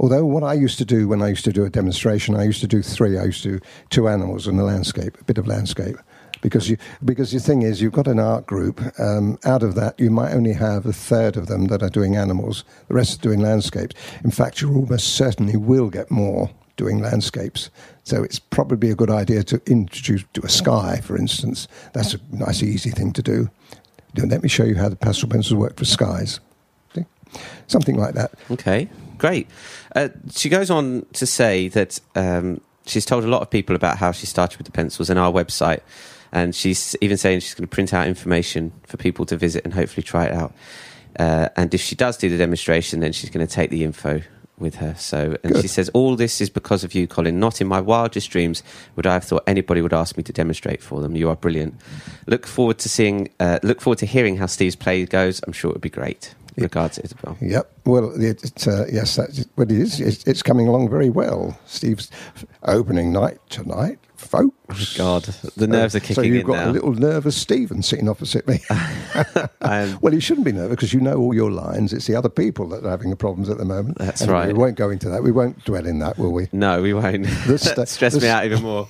Although 0.00 0.26
what 0.26 0.42
I 0.42 0.54
used 0.54 0.78
to 0.78 0.84
do 0.84 1.08
when 1.08 1.22
I 1.22 1.28
used 1.28 1.44
to 1.44 1.52
do 1.52 1.64
a 1.64 1.70
demonstration, 1.70 2.34
I 2.34 2.44
used 2.44 2.60
to 2.60 2.66
do 2.66 2.82
three. 2.82 3.18
I 3.18 3.24
used 3.24 3.42
to 3.42 3.58
do 3.58 3.60
two 3.90 4.08
animals 4.08 4.46
and 4.46 4.58
a 4.58 4.64
landscape, 4.64 5.18
a 5.20 5.24
bit 5.24 5.38
of 5.38 5.46
landscape, 5.46 5.96
because 6.40 6.68
you 6.68 6.76
because 7.04 7.32
the 7.32 7.40
thing 7.40 7.62
is, 7.62 7.80
you've 7.80 7.92
got 7.92 8.08
an 8.08 8.18
art 8.18 8.46
group. 8.46 8.80
Um, 8.98 9.38
out 9.44 9.62
of 9.62 9.74
that, 9.76 9.98
you 9.98 10.10
might 10.10 10.32
only 10.32 10.52
have 10.52 10.86
a 10.86 10.92
third 10.92 11.36
of 11.36 11.46
them 11.46 11.66
that 11.66 11.82
are 11.82 11.90
doing 11.90 12.16
animals. 12.16 12.64
The 12.88 12.94
rest 12.94 13.18
are 13.18 13.22
doing 13.22 13.40
landscapes. 13.40 13.94
In 14.24 14.30
fact, 14.30 14.60
you 14.60 14.74
almost 14.74 15.14
certainly 15.14 15.56
will 15.56 15.90
get 15.90 16.10
more 16.10 16.50
doing 16.76 17.00
landscapes. 17.00 17.70
So 18.02 18.22
it's 18.22 18.38
probably 18.38 18.90
a 18.90 18.94
good 18.94 19.10
idea 19.10 19.42
to 19.44 19.62
introduce 19.66 20.24
to 20.34 20.42
a 20.42 20.48
sky, 20.48 21.00
for 21.02 21.16
instance. 21.16 21.68
That's 21.92 22.14
a 22.14 22.20
nice, 22.32 22.62
easy 22.62 22.90
thing 22.90 23.12
to 23.12 23.22
do. 23.22 23.48
Let 24.16 24.42
me 24.42 24.48
show 24.48 24.64
you 24.64 24.76
how 24.76 24.88
the 24.88 24.96
pastel 24.96 25.28
pencils 25.28 25.54
work 25.54 25.76
for 25.76 25.84
skies. 25.84 26.40
See? 26.94 27.04
Something 27.66 27.96
like 27.96 28.14
that. 28.14 28.32
Okay, 28.50 28.88
great. 29.24 29.48
Uh, 29.96 30.08
she 30.30 30.48
goes 30.50 30.70
on 30.70 31.06
to 31.14 31.24
say 31.24 31.68
that 31.68 31.98
um, 32.14 32.60
she's 32.84 33.06
told 33.06 33.24
a 33.24 33.26
lot 33.26 33.40
of 33.40 33.48
people 33.48 33.74
about 33.74 33.96
how 33.96 34.12
she 34.12 34.26
started 34.26 34.58
with 34.58 34.66
the 34.66 34.72
pencils 34.72 35.08
and 35.08 35.18
our 35.18 35.32
website, 35.32 35.80
and 36.30 36.54
she's 36.54 36.94
even 37.00 37.16
saying 37.16 37.40
she's 37.40 37.54
going 37.54 37.66
to 37.66 37.74
print 37.74 37.94
out 37.94 38.06
information 38.06 38.72
for 38.86 38.98
people 38.98 39.24
to 39.24 39.36
visit 39.36 39.64
and 39.64 39.72
hopefully 39.72 40.02
try 40.02 40.26
it 40.26 40.32
out. 40.32 40.52
Uh, 41.18 41.48
and 41.56 41.72
if 41.72 41.80
she 41.80 41.94
does 41.94 42.18
do 42.18 42.28
the 42.28 42.36
demonstration, 42.36 43.00
then 43.00 43.12
she's 43.12 43.30
going 43.30 43.46
to 43.46 43.52
take 43.52 43.70
the 43.70 43.82
info 43.82 44.20
with 44.58 44.74
her. 44.74 44.94
So, 44.98 45.36
and 45.42 45.54
Good. 45.54 45.62
she 45.62 45.68
says, 45.68 45.88
"All 45.94 46.16
this 46.16 46.40
is 46.42 46.50
because 46.50 46.84
of 46.84 46.94
you, 46.94 47.06
Colin. 47.06 47.40
Not 47.40 47.62
in 47.62 47.66
my 47.66 47.80
wildest 47.80 48.30
dreams 48.30 48.62
would 48.94 49.06
I 49.06 49.14
have 49.14 49.24
thought 49.24 49.42
anybody 49.46 49.80
would 49.80 49.94
ask 49.94 50.18
me 50.18 50.22
to 50.22 50.32
demonstrate 50.32 50.82
for 50.82 51.00
them. 51.00 51.16
You 51.16 51.30
are 51.30 51.36
brilliant. 51.36 51.74
Look 52.26 52.46
forward 52.46 52.78
to 52.80 52.88
seeing. 52.88 53.30
Uh, 53.40 53.58
look 53.62 53.80
forward 53.80 53.98
to 54.00 54.06
hearing 54.06 54.36
how 54.36 54.46
Steve's 54.46 54.76
play 54.76 55.06
goes. 55.06 55.40
I'm 55.46 55.54
sure 55.54 55.70
it 55.70 55.74
would 55.74 55.80
be 55.80 55.88
great. 55.88 56.34
Regards, 56.56 56.98
Isabel. 56.98 57.36
Yep. 57.40 57.70
Well, 57.84 58.20
it, 58.22 58.42
it, 58.44 58.68
uh, 58.68 58.86
yes, 58.86 59.16
that's 59.16 59.44
what 59.56 59.70
it 59.70 59.78
is. 59.78 60.00
It's, 60.00 60.24
it's 60.24 60.42
coming 60.42 60.68
along 60.68 60.88
very 60.90 61.10
well. 61.10 61.58
Steve's 61.66 62.10
opening 62.62 63.12
night 63.12 63.38
tonight, 63.50 63.98
folks. 64.16 64.96
God, 64.96 65.24
the 65.56 65.66
nerves 65.66 65.94
are 65.96 66.00
kicking. 66.00 66.14
So 66.14 66.22
you've 66.22 66.42
in 66.42 66.46
got 66.46 66.64
now. 66.64 66.70
a 66.70 66.72
little 66.72 66.92
nervous 66.92 67.36
Stephen 67.36 67.82
sitting 67.82 68.08
opposite 68.08 68.46
me. 68.48 68.60
Um, 69.60 69.98
well, 70.02 70.12
you 70.12 70.20
shouldn't 70.20 70.44
be 70.44 70.52
nervous 70.52 70.70
because 70.70 70.92
you 70.92 71.00
know 71.00 71.14
all 71.16 71.34
your 71.34 71.50
lines. 71.50 71.92
It's 71.92 72.06
the 72.06 72.16
other 72.16 72.28
people 72.28 72.68
that 72.70 72.84
are 72.84 72.90
having 72.90 73.10
the 73.10 73.16
problems 73.16 73.48
at 73.48 73.58
the 73.58 73.64
moment. 73.64 73.96
That's 73.98 74.22
Anyway, 74.22 74.38
right. 74.38 74.46
We 74.48 74.54
won't 74.54 74.76
go 74.76 74.90
into 74.90 75.08
that. 75.08 75.22
We 75.22 75.30
won't 75.32 75.64
dwell 75.64 75.86
in 75.86 76.00
that, 76.00 76.18
will 76.18 76.32
we? 76.32 76.48
no, 76.52 76.82
we 76.82 76.92
won't. 76.94 77.26
Sta- 77.56 77.84
Stress 77.84 78.20
me 78.20 78.28
out 78.28 78.44
even 78.44 78.62
more. 78.62 78.88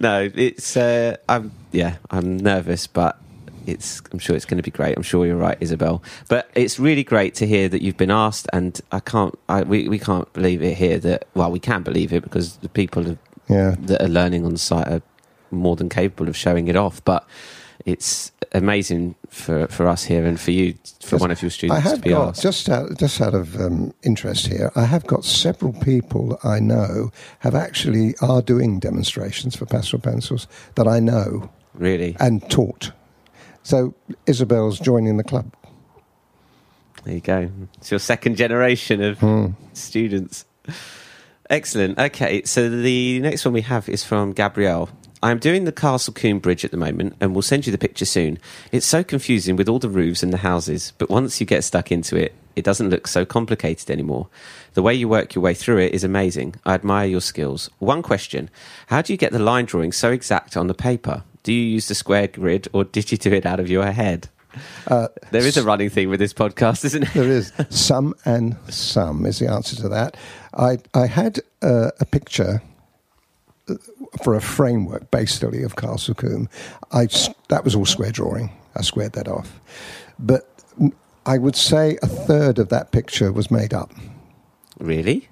no, 0.00 0.30
it's. 0.34 0.76
Uh, 0.76 1.16
I'm. 1.28 1.52
Yeah, 1.72 1.96
I'm 2.10 2.36
nervous, 2.38 2.86
but 2.86 3.18
it's. 3.66 4.00
I'm 4.12 4.18
sure 4.18 4.36
it's 4.36 4.44
going 4.44 4.56
to 4.58 4.62
be 4.62 4.70
great. 4.70 4.96
I'm 4.96 5.02
sure 5.02 5.26
you're 5.26 5.36
right, 5.36 5.56
Isabel. 5.60 6.02
But 6.28 6.50
it's 6.54 6.78
really 6.78 7.04
great 7.04 7.34
to 7.36 7.46
hear 7.46 7.68
that 7.68 7.82
you've 7.82 7.96
been 7.96 8.10
asked, 8.10 8.46
and 8.52 8.80
I 8.92 9.00
can't. 9.00 9.38
I, 9.48 9.62
we 9.62 9.88
we 9.88 9.98
can't 9.98 10.32
believe 10.32 10.62
it 10.62 10.76
here. 10.76 10.98
That 10.98 11.26
well, 11.34 11.50
we 11.50 11.60
can't 11.60 11.84
believe 11.84 12.12
it 12.12 12.22
because 12.22 12.56
the 12.56 12.68
people 12.68 13.08
are, 13.10 13.18
Yeah. 13.48 13.74
that 13.80 14.02
are 14.02 14.08
learning 14.08 14.44
on 14.44 14.52
the 14.52 14.58
site 14.58 14.88
are 14.88 15.02
more 15.50 15.76
than 15.76 15.88
capable 15.88 16.28
of 16.28 16.36
showing 16.36 16.68
it 16.68 16.76
off. 16.76 17.04
But 17.04 17.26
it's 17.84 18.32
amazing 18.52 19.14
for 19.28 19.66
for 19.68 19.86
us 19.86 20.04
here 20.04 20.24
and 20.24 20.40
for 20.40 20.50
you, 20.50 20.74
for 21.02 21.16
Yes, 21.16 21.20
one 21.20 21.30
of 21.30 21.42
your 21.42 21.50
I 21.50 21.52
students 21.52 21.82
to 21.84 21.88
have 21.90 22.00
be 22.02 22.10
got 22.10 22.28
asked. 22.28 22.42
just 22.42 22.68
out 22.68 22.98
just 22.98 23.20
out 23.20 23.34
of 23.34 23.54
um, 23.60 23.92
interest 24.02 24.46
here. 24.46 24.70
I 24.74 24.84
have 24.84 25.06
got 25.06 25.24
several 25.24 25.72
people 25.72 26.28
that 26.30 26.44
I 26.44 26.58
know 26.58 27.10
have 27.40 27.54
actually 27.54 28.14
are 28.20 28.42
doing 28.42 28.78
demonstrations 28.80 29.54
for 29.56 29.66
pastel 29.66 29.98
pencils 29.98 30.46
that 30.76 30.88
I 30.88 31.00
know 31.00 31.50
Really, 31.74 32.16
and 32.18 32.48
taught. 32.50 32.90
So 33.66 33.94
Isabel's 34.26 34.78
joining 34.78 35.16
the 35.16 35.24
club. 35.24 35.52
There 37.02 37.14
you 37.14 37.20
go. 37.20 37.50
It's 37.78 37.90
your 37.90 37.98
second 37.98 38.36
generation 38.36 39.02
of 39.02 39.18
Hmm. 39.18 39.46
students. 39.72 40.44
Excellent. 41.50 41.98
Okay, 41.98 42.42
so 42.44 42.68
the 42.70 43.18
next 43.18 43.44
one 43.44 43.54
we 43.54 43.62
have 43.62 43.88
is 43.88 44.04
from 44.04 44.30
Gabrielle. 44.34 44.88
I'm 45.20 45.40
doing 45.40 45.64
the 45.64 45.72
Castle 45.72 46.12
Combe 46.14 46.38
Bridge 46.38 46.64
at 46.64 46.70
the 46.70 46.76
moment, 46.76 47.16
and 47.20 47.32
we'll 47.34 47.42
send 47.42 47.66
you 47.66 47.72
the 47.72 47.78
picture 47.78 48.04
soon. 48.04 48.38
It's 48.70 48.86
so 48.86 49.02
confusing 49.02 49.56
with 49.56 49.68
all 49.68 49.80
the 49.80 49.88
roofs 49.88 50.22
and 50.22 50.32
the 50.32 50.36
houses, 50.46 50.92
but 50.98 51.10
once 51.10 51.40
you 51.40 51.46
get 51.46 51.64
stuck 51.64 51.90
into 51.90 52.14
it, 52.14 52.34
it 52.54 52.64
doesn't 52.64 52.90
look 52.90 53.08
so 53.08 53.24
complicated 53.24 53.90
anymore. 53.90 54.28
The 54.74 54.82
way 54.82 54.94
you 54.94 55.08
work 55.08 55.34
your 55.34 55.42
way 55.42 55.54
through 55.54 55.78
it 55.78 55.92
is 55.92 56.04
amazing. 56.04 56.54
I 56.64 56.74
admire 56.74 57.08
your 57.08 57.20
skills. 57.20 57.68
One 57.80 58.02
question 58.02 58.48
How 58.86 59.02
do 59.02 59.12
you 59.12 59.16
get 59.16 59.32
the 59.32 59.40
line 59.40 59.64
drawing 59.64 59.90
so 59.90 60.12
exact 60.12 60.56
on 60.56 60.68
the 60.68 60.74
paper? 60.74 61.24
Do 61.46 61.52
you 61.52 61.76
use 61.76 61.86
the 61.86 61.94
square 61.94 62.26
grid, 62.26 62.66
or 62.72 62.82
did 62.82 63.12
you 63.12 63.18
do 63.18 63.32
it 63.32 63.46
out 63.46 63.60
of 63.60 63.70
your 63.70 63.86
head? 63.92 64.28
Uh, 64.88 65.06
There 65.30 65.46
is 65.46 65.56
a 65.56 65.62
running 65.62 65.90
thing 65.90 66.08
with 66.10 66.18
this 66.18 66.32
podcast, 66.34 66.84
isn't 66.84 67.04
it? 67.04 67.14
There 67.14 67.30
is 67.30 67.52
some 67.70 68.14
and 68.24 68.56
some 68.68 69.24
is 69.24 69.38
the 69.38 69.48
answer 69.48 69.76
to 69.76 69.88
that. 69.90 70.16
I 70.54 70.78
I 70.92 71.06
had 71.06 71.38
uh, 71.62 71.90
a 72.00 72.04
picture 72.04 72.62
uh, 73.68 73.74
for 74.24 74.34
a 74.34 74.40
framework 74.40 75.08
basically 75.12 75.62
of 75.62 75.76
Castle 75.76 76.14
Combe. 76.14 76.48
I 76.90 77.06
that 77.48 77.62
was 77.62 77.76
all 77.76 77.86
square 77.86 78.10
drawing. 78.10 78.50
I 78.74 78.82
squared 78.82 79.12
that 79.12 79.28
off, 79.28 79.60
but 80.18 80.42
I 81.26 81.38
would 81.38 81.54
say 81.56 81.96
a 82.02 82.08
third 82.08 82.58
of 82.58 82.68
that 82.70 82.90
picture 82.90 83.30
was 83.30 83.50
made 83.52 83.72
up. 83.72 83.92
Really? 84.80 85.28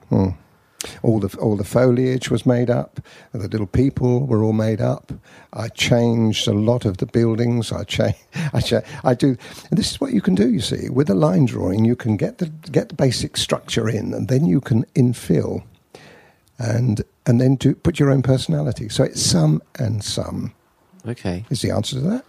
All 1.02 1.20
the 1.20 1.36
all 1.38 1.56
the 1.56 1.64
foliage 1.64 2.30
was 2.30 2.44
made 2.46 2.70
up. 2.70 3.00
The 3.32 3.48
little 3.48 3.66
people 3.66 4.26
were 4.26 4.42
all 4.42 4.52
made 4.52 4.80
up. 4.80 5.12
I 5.52 5.68
changed 5.68 6.48
a 6.48 6.52
lot 6.52 6.84
of 6.84 6.96
the 6.96 7.06
buildings. 7.06 7.72
I 7.72 7.84
change. 7.84 8.16
I 8.52 8.60
cha- 8.60 8.82
I 9.04 9.14
do. 9.14 9.36
And 9.70 9.78
this 9.78 9.90
is 9.92 10.00
what 10.00 10.12
you 10.12 10.20
can 10.20 10.34
do. 10.34 10.48
You 10.50 10.60
see, 10.60 10.88
with 10.90 11.10
a 11.10 11.14
line 11.14 11.46
drawing, 11.46 11.84
you 11.84 11.96
can 11.96 12.16
get 12.16 12.38
the 12.38 12.46
get 12.72 12.88
the 12.88 12.94
basic 12.94 13.36
structure 13.36 13.88
in, 13.88 14.14
and 14.14 14.28
then 14.28 14.46
you 14.46 14.60
can 14.60 14.84
infill, 14.94 15.62
and 16.58 17.02
and 17.26 17.40
then 17.40 17.56
do 17.56 17.74
put 17.74 17.98
your 17.98 18.10
own 18.10 18.22
personality. 18.22 18.88
So 18.88 19.04
it's 19.04 19.22
some 19.22 19.62
and 19.78 20.02
some 20.04 20.52
Okay. 21.06 21.44
is 21.50 21.60
the 21.62 21.70
answer 21.70 21.96
to 21.96 22.02
that. 22.02 22.24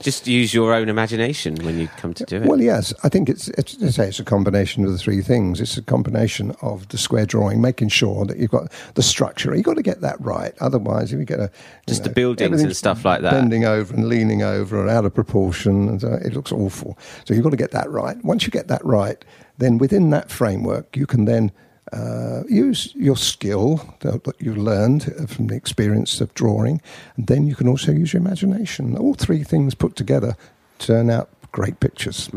Just 0.00 0.28
use 0.28 0.54
your 0.54 0.72
own 0.72 0.88
imagination 0.88 1.56
when 1.64 1.78
you 1.78 1.88
come 1.96 2.14
to 2.14 2.24
do 2.24 2.36
it. 2.36 2.46
Well, 2.46 2.60
yes, 2.60 2.94
I 3.02 3.08
think 3.08 3.28
it's, 3.28 3.48
it's, 3.48 3.72
say 3.94 4.08
it's 4.08 4.20
a 4.20 4.24
combination 4.24 4.84
of 4.84 4.92
the 4.92 4.98
three 4.98 5.22
things. 5.22 5.60
It's 5.60 5.76
a 5.76 5.82
combination 5.82 6.54
of 6.62 6.86
the 6.88 6.98
square 6.98 7.26
drawing, 7.26 7.60
making 7.60 7.88
sure 7.88 8.24
that 8.26 8.36
you've 8.36 8.50
got 8.50 8.70
the 8.94 9.02
structure. 9.02 9.54
You've 9.54 9.64
got 9.64 9.74
to 9.74 9.82
get 9.82 10.00
that 10.02 10.20
right. 10.20 10.54
Otherwise, 10.60 11.12
if 11.12 11.18
you 11.18 11.24
get 11.24 11.40
a 11.40 11.50
Just 11.88 12.04
the 12.04 12.10
buildings 12.10 12.62
and 12.62 12.76
stuff 12.76 13.04
like 13.04 13.22
that. 13.22 13.32
bending 13.32 13.64
over 13.64 13.92
and 13.92 14.08
leaning 14.08 14.42
over 14.42 14.80
and 14.80 14.88
out 14.88 15.04
of 15.04 15.14
proportion, 15.14 15.88
and, 15.88 16.04
uh, 16.04 16.18
it 16.18 16.32
looks 16.32 16.52
awful. 16.52 16.96
So 17.24 17.34
you've 17.34 17.42
got 17.42 17.50
to 17.50 17.56
get 17.56 17.72
that 17.72 17.90
right. 17.90 18.22
Once 18.24 18.46
you 18.46 18.52
get 18.52 18.68
that 18.68 18.84
right, 18.84 19.24
then 19.58 19.78
within 19.78 20.10
that 20.10 20.30
framework, 20.30 20.96
you 20.96 21.06
can 21.06 21.24
then 21.24 21.50
uh, 21.92 22.42
use 22.48 22.92
your 22.94 23.16
skill 23.16 23.94
that, 24.00 24.24
that 24.24 24.40
you 24.40 24.54
learned 24.54 25.04
from 25.28 25.46
the 25.48 25.54
experience 25.56 26.20
of 26.20 26.32
drawing, 26.34 26.80
and 27.16 27.26
then 27.26 27.46
you 27.46 27.54
can 27.54 27.68
also 27.68 27.92
use 27.92 28.12
your 28.12 28.20
imagination. 28.22 28.96
All 28.96 29.14
three 29.14 29.42
things 29.44 29.74
put 29.74 29.96
together 29.96 30.36
turn 30.78 31.10
out 31.10 31.28
great 31.52 31.80
pictures. 31.80 32.30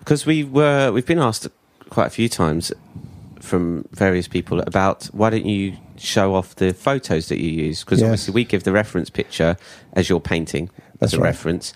because 0.00 0.26
we 0.26 0.44
were 0.44 0.92
we've 0.92 1.06
been 1.06 1.18
asked 1.18 1.48
quite 1.90 2.06
a 2.06 2.10
few 2.10 2.28
times 2.28 2.72
from 3.40 3.84
various 3.92 4.28
people 4.28 4.60
about 4.60 5.04
why 5.06 5.30
don't 5.30 5.46
you 5.46 5.76
show 5.96 6.34
off 6.34 6.54
the 6.56 6.72
photos 6.74 7.28
that 7.28 7.38
you 7.38 7.50
use 7.50 7.84
because 7.84 8.00
Yes. 8.00 8.06
obviously 8.06 8.34
we 8.34 8.44
give 8.44 8.64
the 8.64 8.72
reference 8.72 9.08
picture 9.10 9.56
as 9.92 10.08
you're 10.08 10.20
painting 10.20 10.68
That's 10.98 11.12
as 11.14 11.18
a 11.18 11.22
right. 11.22 11.28
reference 11.28 11.72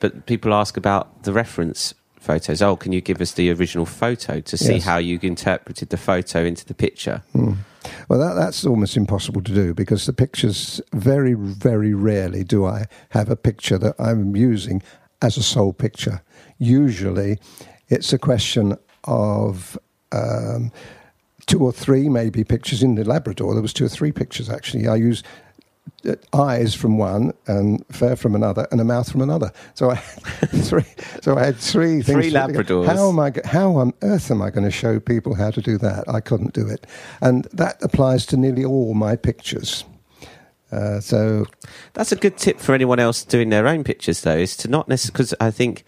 but 0.00 0.26
people 0.26 0.52
ask 0.52 0.76
about 0.76 1.22
the 1.22 1.32
reference 1.32 1.94
photos 2.22 2.62
oh 2.62 2.76
can 2.76 2.92
you 2.92 3.00
give 3.00 3.20
us 3.20 3.32
the 3.32 3.50
original 3.50 3.84
photo 3.86 4.40
to 4.40 4.56
see 4.56 4.74
Yes. 4.74 4.84
how 4.84 4.98
you 4.98 5.18
interpreted 5.22 5.88
the 5.90 5.96
photo 5.96 6.44
into 6.44 6.64
the 6.64 6.74
picture 6.74 7.22
Well, 8.08 8.20
that, 8.20 8.34
that's 8.34 8.64
almost 8.64 8.96
impossible 8.96 9.42
to 9.42 9.52
do 9.52 9.74
because 9.74 10.06
the 10.06 10.12
pictures 10.12 10.80
very, 10.92 11.34
very 11.34 11.94
rarely 11.94 12.44
do 12.44 12.64
I 12.64 12.84
have 13.10 13.28
a 13.28 13.34
picture 13.36 13.76
that 13.78 13.96
I'm 13.98 14.36
using 14.36 14.82
as 15.20 15.36
a 15.36 15.42
sole 15.42 15.72
picture. 15.72 16.22
Usually, 16.58 17.38
it's 17.88 18.12
a 18.12 18.18
question 18.18 18.76
of 19.04 19.76
um, 20.12 20.70
two 21.46 21.60
or 21.64 21.72
three 21.72 22.08
maybe 22.08 22.44
pictures 22.44 22.82
in 22.84 22.94
the 22.94 23.04
Labrador. 23.04 23.52
There 23.54 23.62
was 23.62 23.72
two 23.72 23.86
or 23.86 23.88
three 23.98 24.12
pictures 24.12 24.48
actually. 24.48 24.86
I 24.86 24.94
use 24.96 25.24
eyes 26.32 26.74
from 26.74 26.98
one 26.98 27.32
and 27.46 27.84
fur 27.90 28.16
from 28.16 28.34
another 28.34 28.66
and 28.70 28.80
a 28.80 28.84
mouth 28.84 29.10
from 29.10 29.20
another. 29.20 29.52
So 29.74 29.90
I 29.90 29.94
had 29.94 30.50
three. 30.64 30.84
So 31.20 31.36
I 31.36 31.44
had 31.44 31.56
three 31.56 32.02
things. 32.02 32.18
Three 32.18 32.30
Labradors. 32.30 32.86
How 32.86 33.08
am 33.08 33.18
I? 33.20 33.32
How 33.44 33.76
on 33.76 33.92
earth 34.02 34.30
am 34.30 34.42
I 34.42 34.50
going 34.50 34.64
to 34.64 34.70
show 34.70 34.98
people 35.00 35.34
how 35.34 35.50
to 35.50 35.60
do 35.60 35.78
that? 35.78 36.04
I 36.08 36.20
couldn't 36.20 36.54
do 36.54 36.66
it, 36.66 36.86
and 37.20 37.44
that 37.52 37.82
applies 37.82 38.26
to 38.26 38.36
nearly 38.36 38.64
all 38.64 38.94
my 38.94 39.16
pictures. 39.16 39.84
Uh, 40.72 41.00
so 41.00 41.44
That's 41.92 42.12
a 42.12 42.16
good 42.16 42.38
tip 42.38 42.58
for 42.58 42.74
anyone 42.74 42.98
else 42.98 43.24
doing 43.24 43.50
their 43.50 43.68
own 43.68 43.84
pictures, 43.84 44.22
though, 44.22 44.38
is 44.38 44.56
to 44.56 44.68
not 44.68 44.88
necessarily 44.88 45.12
because 45.12 45.34
I 45.38 45.50
think 45.50 45.84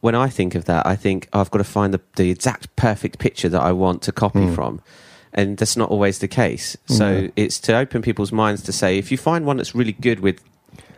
when 0.00 0.14
I 0.14 0.28
think 0.28 0.54
of 0.54 0.66
that, 0.66 0.86
I 0.86 0.96
think 0.96 1.28
oh, 1.32 1.40
I've 1.40 1.50
got 1.50 1.58
to 1.58 1.64
find 1.64 1.92
the, 1.92 2.00
the 2.16 2.30
exact 2.30 2.74
perfect 2.76 3.18
picture 3.18 3.48
that 3.48 3.60
I 3.60 3.72
want 3.72 4.02
to 4.02 4.12
copy 4.12 4.52
from. 4.54 4.80
And 5.32 5.56
that's 5.58 5.76
not 5.76 5.90
always 5.90 6.18
the 6.18 6.28
case. 6.28 6.76
So 6.86 7.22
No. 7.22 7.30
it's 7.36 7.58
to 7.60 7.76
open 7.76 8.02
people's 8.02 8.32
minds 8.32 8.62
to 8.64 8.72
say, 8.72 8.98
if 8.98 9.12
you 9.12 9.18
find 9.18 9.46
one 9.46 9.58
that's 9.58 9.74
really 9.74 9.92
good 9.92 10.20
with 10.20 10.40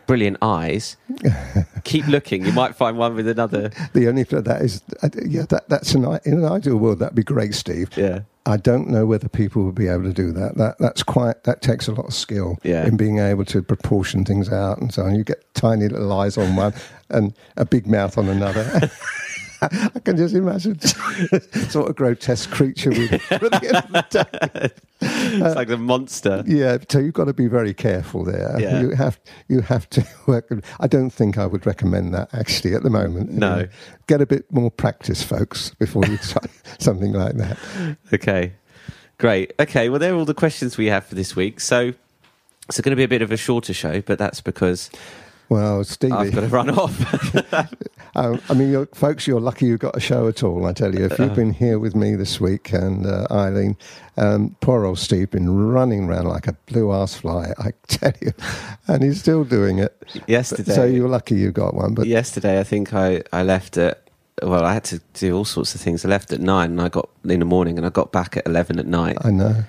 brilliant 0.07 0.37
eyes, 0.41 0.97
keep 1.83 2.05
looking. 2.07 2.45
You 2.45 2.51
might 2.51 2.75
find 2.75 2.97
one 2.97 3.15
with 3.15 3.27
another. 3.27 3.69
the 3.93 4.07
only 4.07 4.23
thing 4.23 4.41
that 4.43 4.61
is 4.61 4.81
uh, 5.01 5.09
yeah 5.25 5.45
that 5.49 5.69
that's 5.69 5.93
an 5.95 6.03
in 6.25 6.33
an 6.33 6.45
ideal 6.45 6.77
world 6.77 6.99
that'd 6.99 7.15
be 7.15 7.23
great, 7.23 7.53
Steve. 7.53 7.89
Yeah. 7.95 8.21
I 8.45 8.57
don't 8.57 8.89
know 8.89 9.05
whether 9.05 9.29
people 9.29 9.63
would 9.63 9.75
be 9.75 9.87
able 9.87 10.03
to 10.03 10.11
do 10.13 10.33
that. 10.33 10.57
That 10.57 10.75
that's 10.79 11.03
quite 11.03 11.43
that 11.45 11.61
takes 11.61 11.87
a 11.87 11.93
lot 11.93 12.07
of 12.07 12.13
skill 12.13 12.57
Yeah. 12.63 12.85
in 12.85 12.97
being 12.97 13.19
able 13.19 13.45
to 13.45 13.61
proportion 13.61 14.25
things 14.25 14.51
out 14.51 14.79
and 14.79 14.93
so 14.93 15.03
on. 15.03 15.15
You 15.15 15.23
get 15.23 15.41
tiny 15.53 15.87
little 15.87 16.11
eyes 16.11 16.37
on 16.37 16.55
one 16.57 16.73
and 17.09 17.33
a 17.55 17.63
big 17.65 17.87
mouth 17.87 18.17
on 18.17 18.27
another. 18.27 18.91
I 19.71 19.99
can 19.99 20.17
just 20.17 20.35
imagine 20.35 20.79
sort 21.69 21.89
of 21.89 21.95
grotesque 21.95 22.49
creature 22.51 22.89
with 22.89 23.13
at 23.31 23.41
the 23.41 23.67
end 23.67 23.75
of 23.75 23.91
the 23.91 24.27
day. 24.61 24.69
It's 25.01 25.55
like 25.55 25.67
the 25.67 25.77
monster. 25.77 26.31
Uh, 26.31 26.43
yeah, 26.45 26.77
so 26.89 26.99
you've 26.99 27.13
got 27.13 27.25
to 27.25 27.33
be 27.33 27.47
very 27.47 27.73
careful 27.73 28.23
there. 28.23 28.55
Yeah. 28.59 28.81
You 28.81 28.89
have 28.91 29.19
you 29.47 29.61
have 29.61 29.89
to 29.91 30.07
work. 30.27 30.49
I 30.79 30.87
don't 30.87 31.09
think 31.09 31.37
I 31.37 31.45
would 31.45 31.65
recommend 31.65 32.13
that 32.13 32.33
actually 32.33 32.73
at 32.75 32.83
the 32.83 32.89
moment. 32.89 33.31
No. 33.31 33.67
get 34.07 34.21
a 34.21 34.25
bit 34.25 34.51
more 34.51 34.71
practice, 34.71 35.23
folks, 35.23 35.71
before 35.75 36.05
you 36.05 36.17
try 36.17 36.43
something 36.79 37.13
like 37.13 37.35
that. 37.37 37.57
Okay. 38.13 38.53
Great. 39.17 39.53
Okay. 39.59 39.89
Well, 39.89 39.99
they're 39.99 40.15
all 40.15 40.25
the 40.25 40.33
questions 40.33 40.77
we 40.77 40.87
have 40.87 41.05
for 41.05 41.15
this 41.15 41.35
week. 41.35 41.59
So 41.59 41.93
it's 42.67 42.79
going 42.79 42.91
to 42.91 42.95
be 42.95 43.03
a 43.03 43.07
bit 43.07 43.21
of 43.21 43.31
a 43.31 43.37
shorter 43.37 43.73
show, 43.73 44.01
but 44.01 44.17
that's 44.17 44.41
because 44.41 44.89
Well, 45.49 45.83
Stevie, 45.83 46.13
I've 46.13 46.33
got 46.33 46.41
to 46.41 46.47
run 46.47 46.69
off. 46.71 47.53
um, 48.15 48.41
I 48.49 48.53
mean, 48.53 48.71
you're, 48.71 48.85
folks, 48.87 49.27
you're 49.27 49.39
lucky 49.39 49.65
you 49.65 49.77
got 49.77 49.95
a 49.95 49.99
show 49.99 50.27
at 50.27 50.41
all. 50.43 50.65
I 50.65 50.73
tell 50.73 50.95
you, 50.95 51.05
if 51.05 51.19
you've 51.19 51.35
been 51.35 51.53
here 51.53 51.77
with 51.79 51.95
me 51.95 52.15
this 52.15 52.39
week 52.39 52.73
and 52.73 53.05
uh, 53.05 53.27
Eileen, 53.29 53.77
um, 54.17 54.55
poor 54.61 54.85
old 54.85 54.99
Steve 54.99 55.31
been 55.31 55.67
running 55.67 56.05
around 56.05 56.27
like 56.27 56.47
a 56.47 56.53
blue 56.67 56.91
ass 56.91 57.15
fly. 57.15 57.53
I 57.59 57.73
tell 57.87 58.13
you, 58.21 58.31
and 58.87 59.03
he's 59.03 59.19
still 59.19 59.43
doing 59.43 59.79
it. 59.79 59.95
Yesterday. 60.27 60.73
So 60.73 60.85
you're 60.85 61.09
lucky 61.09 61.35
you 61.35 61.51
got 61.51 61.73
one. 61.73 61.93
But 61.93 62.07
Yesterday, 62.07 62.59
I 62.59 62.63
think 62.63 62.93
I, 62.93 63.23
I 63.31 63.43
left 63.43 63.77
at, 63.77 64.09
well, 64.41 64.63
I 64.63 64.73
had 64.73 64.85
to 64.85 65.01
do 65.13 65.35
all 65.35 65.45
sorts 65.45 65.75
of 65.75 65.81
things. 65.81 66.03
I 66.05 66.09
left 66.09 66.31
at 66.31 66.39
nine 66.39 66.71
and 66.71 66.81
I 66.81 66.89
got 66.89 67.09
in 67.25 67.39
the 67.39 67.45
morning 67.45 67.77
and 67.77 67.85
I 67.85 67.89
got 67.89 68.11
back 68.11 68.37
at 68.37 68.47
11 68.47 68.79
at 68.79 68.87
night. 68.87 69.17
I 69.21 69.29
know. 69.29 69.63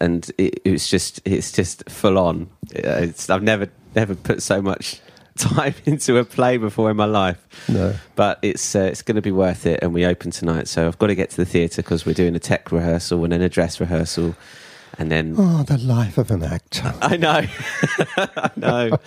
and 0.00 0.30
it, 0.38 0.60
it 0.64 0.70
was 0.70 0.86
just, 0.88 1.20
it's 1.24 1.52
just 1.52 1.88
full 1.88 2.18
on. 2.18 2.50
It's, 2.70 3.30
I've 3.30 3.42
never, 3.42 3.68
never 3.94 4.14
put 4.14 4.42
so 4.42 4.60
much 4.60 5.00
time 5.38 5.74
into 5.84 6.16
a 6.18 6.24
play 6.24 6.56
before 6.56 6.90
in 6.90 6.96
my 6.96 7.04
life. 7.06 7.38
No. 7.68 7.94
But 8.14 8.38
it's 8.42 8.74
uh, 8.76 8.80
it's 8.80 9.02
going 9.02 9.16
to 9.16 9.22
be 9.22 9.32
worth 9.32 9.66
it, 9.66 9.80
and 9.82 9.92
we 9.92 10.04
open 10.04 10.30
tonight. 10.30 10.68
So 10.68 10.86
I've 10.86 10.98
got 10.98 11.08
to 11.08 11.14
get 11.14 11.30
to 11.30 11.36
the 11.36 11.44
theatre 11.46 11.82
because 11.82 12.06
we're 12.06 12.14
doing 12.14 12.34
a 12.34 12.38
tech 12.38 12.70
rehearsal 12.72 13.22
and 13.24 13.32
then 13.32 13.42
a 13.42 13.48
dress 13.48 13.80
rehearsal, 13.80 14.36
and 14.98 15.10
then 15.10 15.34
Oh, 15.36 15.64
the 15.64 15.78
life 15.78 16.18
of 16.18 16.30
an 16.30 16.44
actor. 16.44 16.94
I 17.02 17.16
know, 17.16 17.42
I 18.16 18.50
know, 18.56 18.98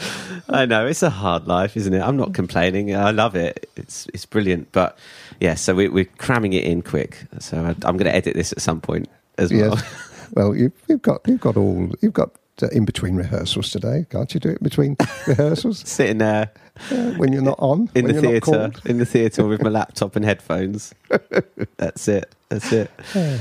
I 0.50 0.66
know. 0.66 0.86
It's 0.88 1.04
a 1.04 1.10
hard 1.10 1.48
life, 1.48 1.78
isn't 1.78 1.94
it? 1.94 2.02
I'm 2.02 2.18
not 2.18 2.34
complaining. 2.34 2.94
I 2.96 3.12
love 3.12 3.36
it. 3.36 3.70
It's 3.78 4.08
it's 4.14 4.26
brilliant. 4.26 4.72
But 4.72 4.98
yeah, 5.40 5.56
so 5.56 5.76
we, 5.76 5.88
we're 5.88 6.06
cramming 6.18 6.54
it 6.54 6.66
in 6.66 6.82
quick. 6.82 7.24
So 7.40 7.58
I, 7.58 7.70
I'm 7.70 7.96
going 7.98 8.06
to 8.06 8.16
edit 8.16 8.34
this 8.36 8.52
at 8.52 8.62
some 8.62 8.82
point 8.82 9.08
as 9.38 9.54
well. 9.54 9.76
Yes. 9.76 10.30
Well, 10.34 10.56
you've, 10.56 10.74
you've 10.90 11.02
got 11.02 11.22
you've 11.26 11.40
got 11.40 11.56
all 11.56 11.90
you've 12.02 12.14
got 12.14 12.32
in 12.64 12.86
between 12.86 13.16
rehearsals 13.16 13.72
today, 13.72 14.06
can't 14.10 14.34
you 14.34 14.40
do 14.40 14.50
it 14.50 14.64
between 14.64 14.96
rehearsals 15.28 15.80
Sitting 15.88 16.18
there 16.18 16.52
uh, 16.92 17.12
when 17.12 17.34
you're 17.34 17.42
not 17.42 17.60
on 17.60 17.90
in 17.96 18.06
the 18.06 18.20
theatre, 18.20 18.72
in 18.86 18.98
the 18.98 19.06
theatre 19.06 19.46
with 19.46 19.62
my 19.62 19.70
laptop 19.70 20.16
and 20.16 20.24
headphones. 20.24 20.94
That's 21.78 22.08
it. 22.08 22.34
That's 22.50 22.72
it. 22.72 22.92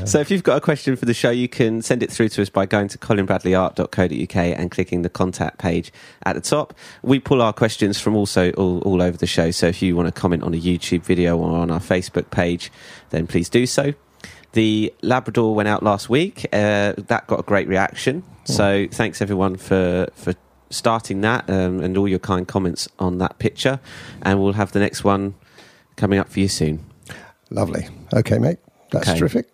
So 0.05 0.21
if 0.21 0.31
you've 0.31 0.43
got 0.43 0.57
a 0.57 0.61
question 0.61 0.97
for 0.97 1.05
the 1.05 1.15
show, 1.15 1.31
you 1.31 1.49
can 1.49 1.83
send 1.83 2.03
it 2.03 2.11
through 2.11 2.31
to 2.31 2.43
us 2.43 2.49
by 2.49 2.67
going 2.67 2.89
to 2.89 2.99
colinbradleyart.co.uk 2.99 4.37
and 4.37 4.71
clicking 4.71 5.03
the 5.03 5.09
contact 5.09 5.59
page 5.59 5.93
at 6.25 6.35
the 6.35 6.41
top. 6.41 6.75
We 7.03 7.21
pull 7.21 7.43
our 7.43 7.53
questions 7.53 8.01
from 8.01 8.17
also 8.17 8.51
all, 8.53 8.81
all 8.81 9.03
over 9.03 9.17
the 9.17 9.27
show. 9.27 9.51
So 9.51 9.67
if 9.67 9.83
you 9.83 9.97
want 9.97 10.13
to 10.13 10.13
comment 10.13 10.43
on 10.43 10.55
a 10.55 10.61
YouTube 10.61 11.03
video 11.03 11.39
or 11.39 11.59
on 11.59 11.71
our 11.71 11.81
Facebook 11.81 12.31
page, 12.31 12.73
then 13.11 13.27
please 13.27 13.49
do 13.49 13.67
so. 13.67 13.95
The 14.57 14.91
Labrador 15.03 15.55
went 15.55 15.69
out 15.69 15.83
last 15.83 16.09
week. 16.09 16.47
Uh, 16.51 16.95
that 16.97 17.27
got 17.27 17.39
a 17.41 17.43
great 17.43 17.69
reaction. 17.69 18.23
So 18.45 18.87
thanks 18.91 19.21
everyone 19.21 19.57
for 19.59 20.07
for 20.15 20.33
starting 20.71 21.21
that 21.21 21.49
um, 21.51 21.81
and 21.81 21.99
all 21.99 22.09
your 22.09 22.19
kind 22.19 22.49
comments 22.49 22.89
on 22.99 23.19
that 23.19 23.39
picture. 23.39 23.81
And 24.23 24.41
we'll 24.41 24.55
have 24.55 24.73
the 24.73 24.79
next 24.81 25.05
one 25.05 25.35
coming 25.97 26.19
up 26.19 26.31
for 26.31 26.41
you 26.41 26.49
soon. 26.49 26.85
Lovely. 27.51 27.87
Okay, 28.15 28.39
mate. 28.39 28.57
That's 28.93 29.11
Okay. 29.11 29.19
terrific. 29.19 29.47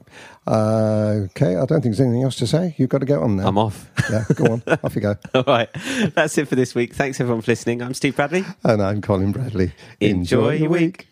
Uh, 0.47 1.27
okay, 1.31 1.57
I 1.57 1.65
don't 1.67 1.83
think 1.83 1.97
there's 1.97 2.01
anything 2.01 2.23
else 2.23 2.37
to 2.37 2.47
say. 2.47 2.75
You've 2.79 2.89
got 2.91 2.99
to 2.99 3.07
go 3.07 3.23
on 3.23 3.37
now. 3.39 3.49
I'm 3.49 3.59
off. 3.59 3.91
Yeah, 4.09 4.25
go 4.37 4.53
on. 4.53 4.63
Off 4.85 4.95
you 4.95 5.01
go. 5.01 5.17
all 5.35 5.43
right. 5.47 5.69
That's 6.15 6.39
it 6.39 6.47
for 6.47 6.55
this 6.55 6.75
week. 6.77 6.95
Thanks 6.95 7.21
everyone 7.21 7.43
for 7.43 7.51
listening. 7.51 7.83
I'm 7.83 7.95
Steve 7.95 8.15
Bradley. 8.15 8.45
And 8.63 8.81
I'm 8.81 9.01
Colin 9.01 9.33
Bradley. 9.33 9.73
Enjoy 10.01 10.53
your 10.53 10.71
week. 10.71 11.09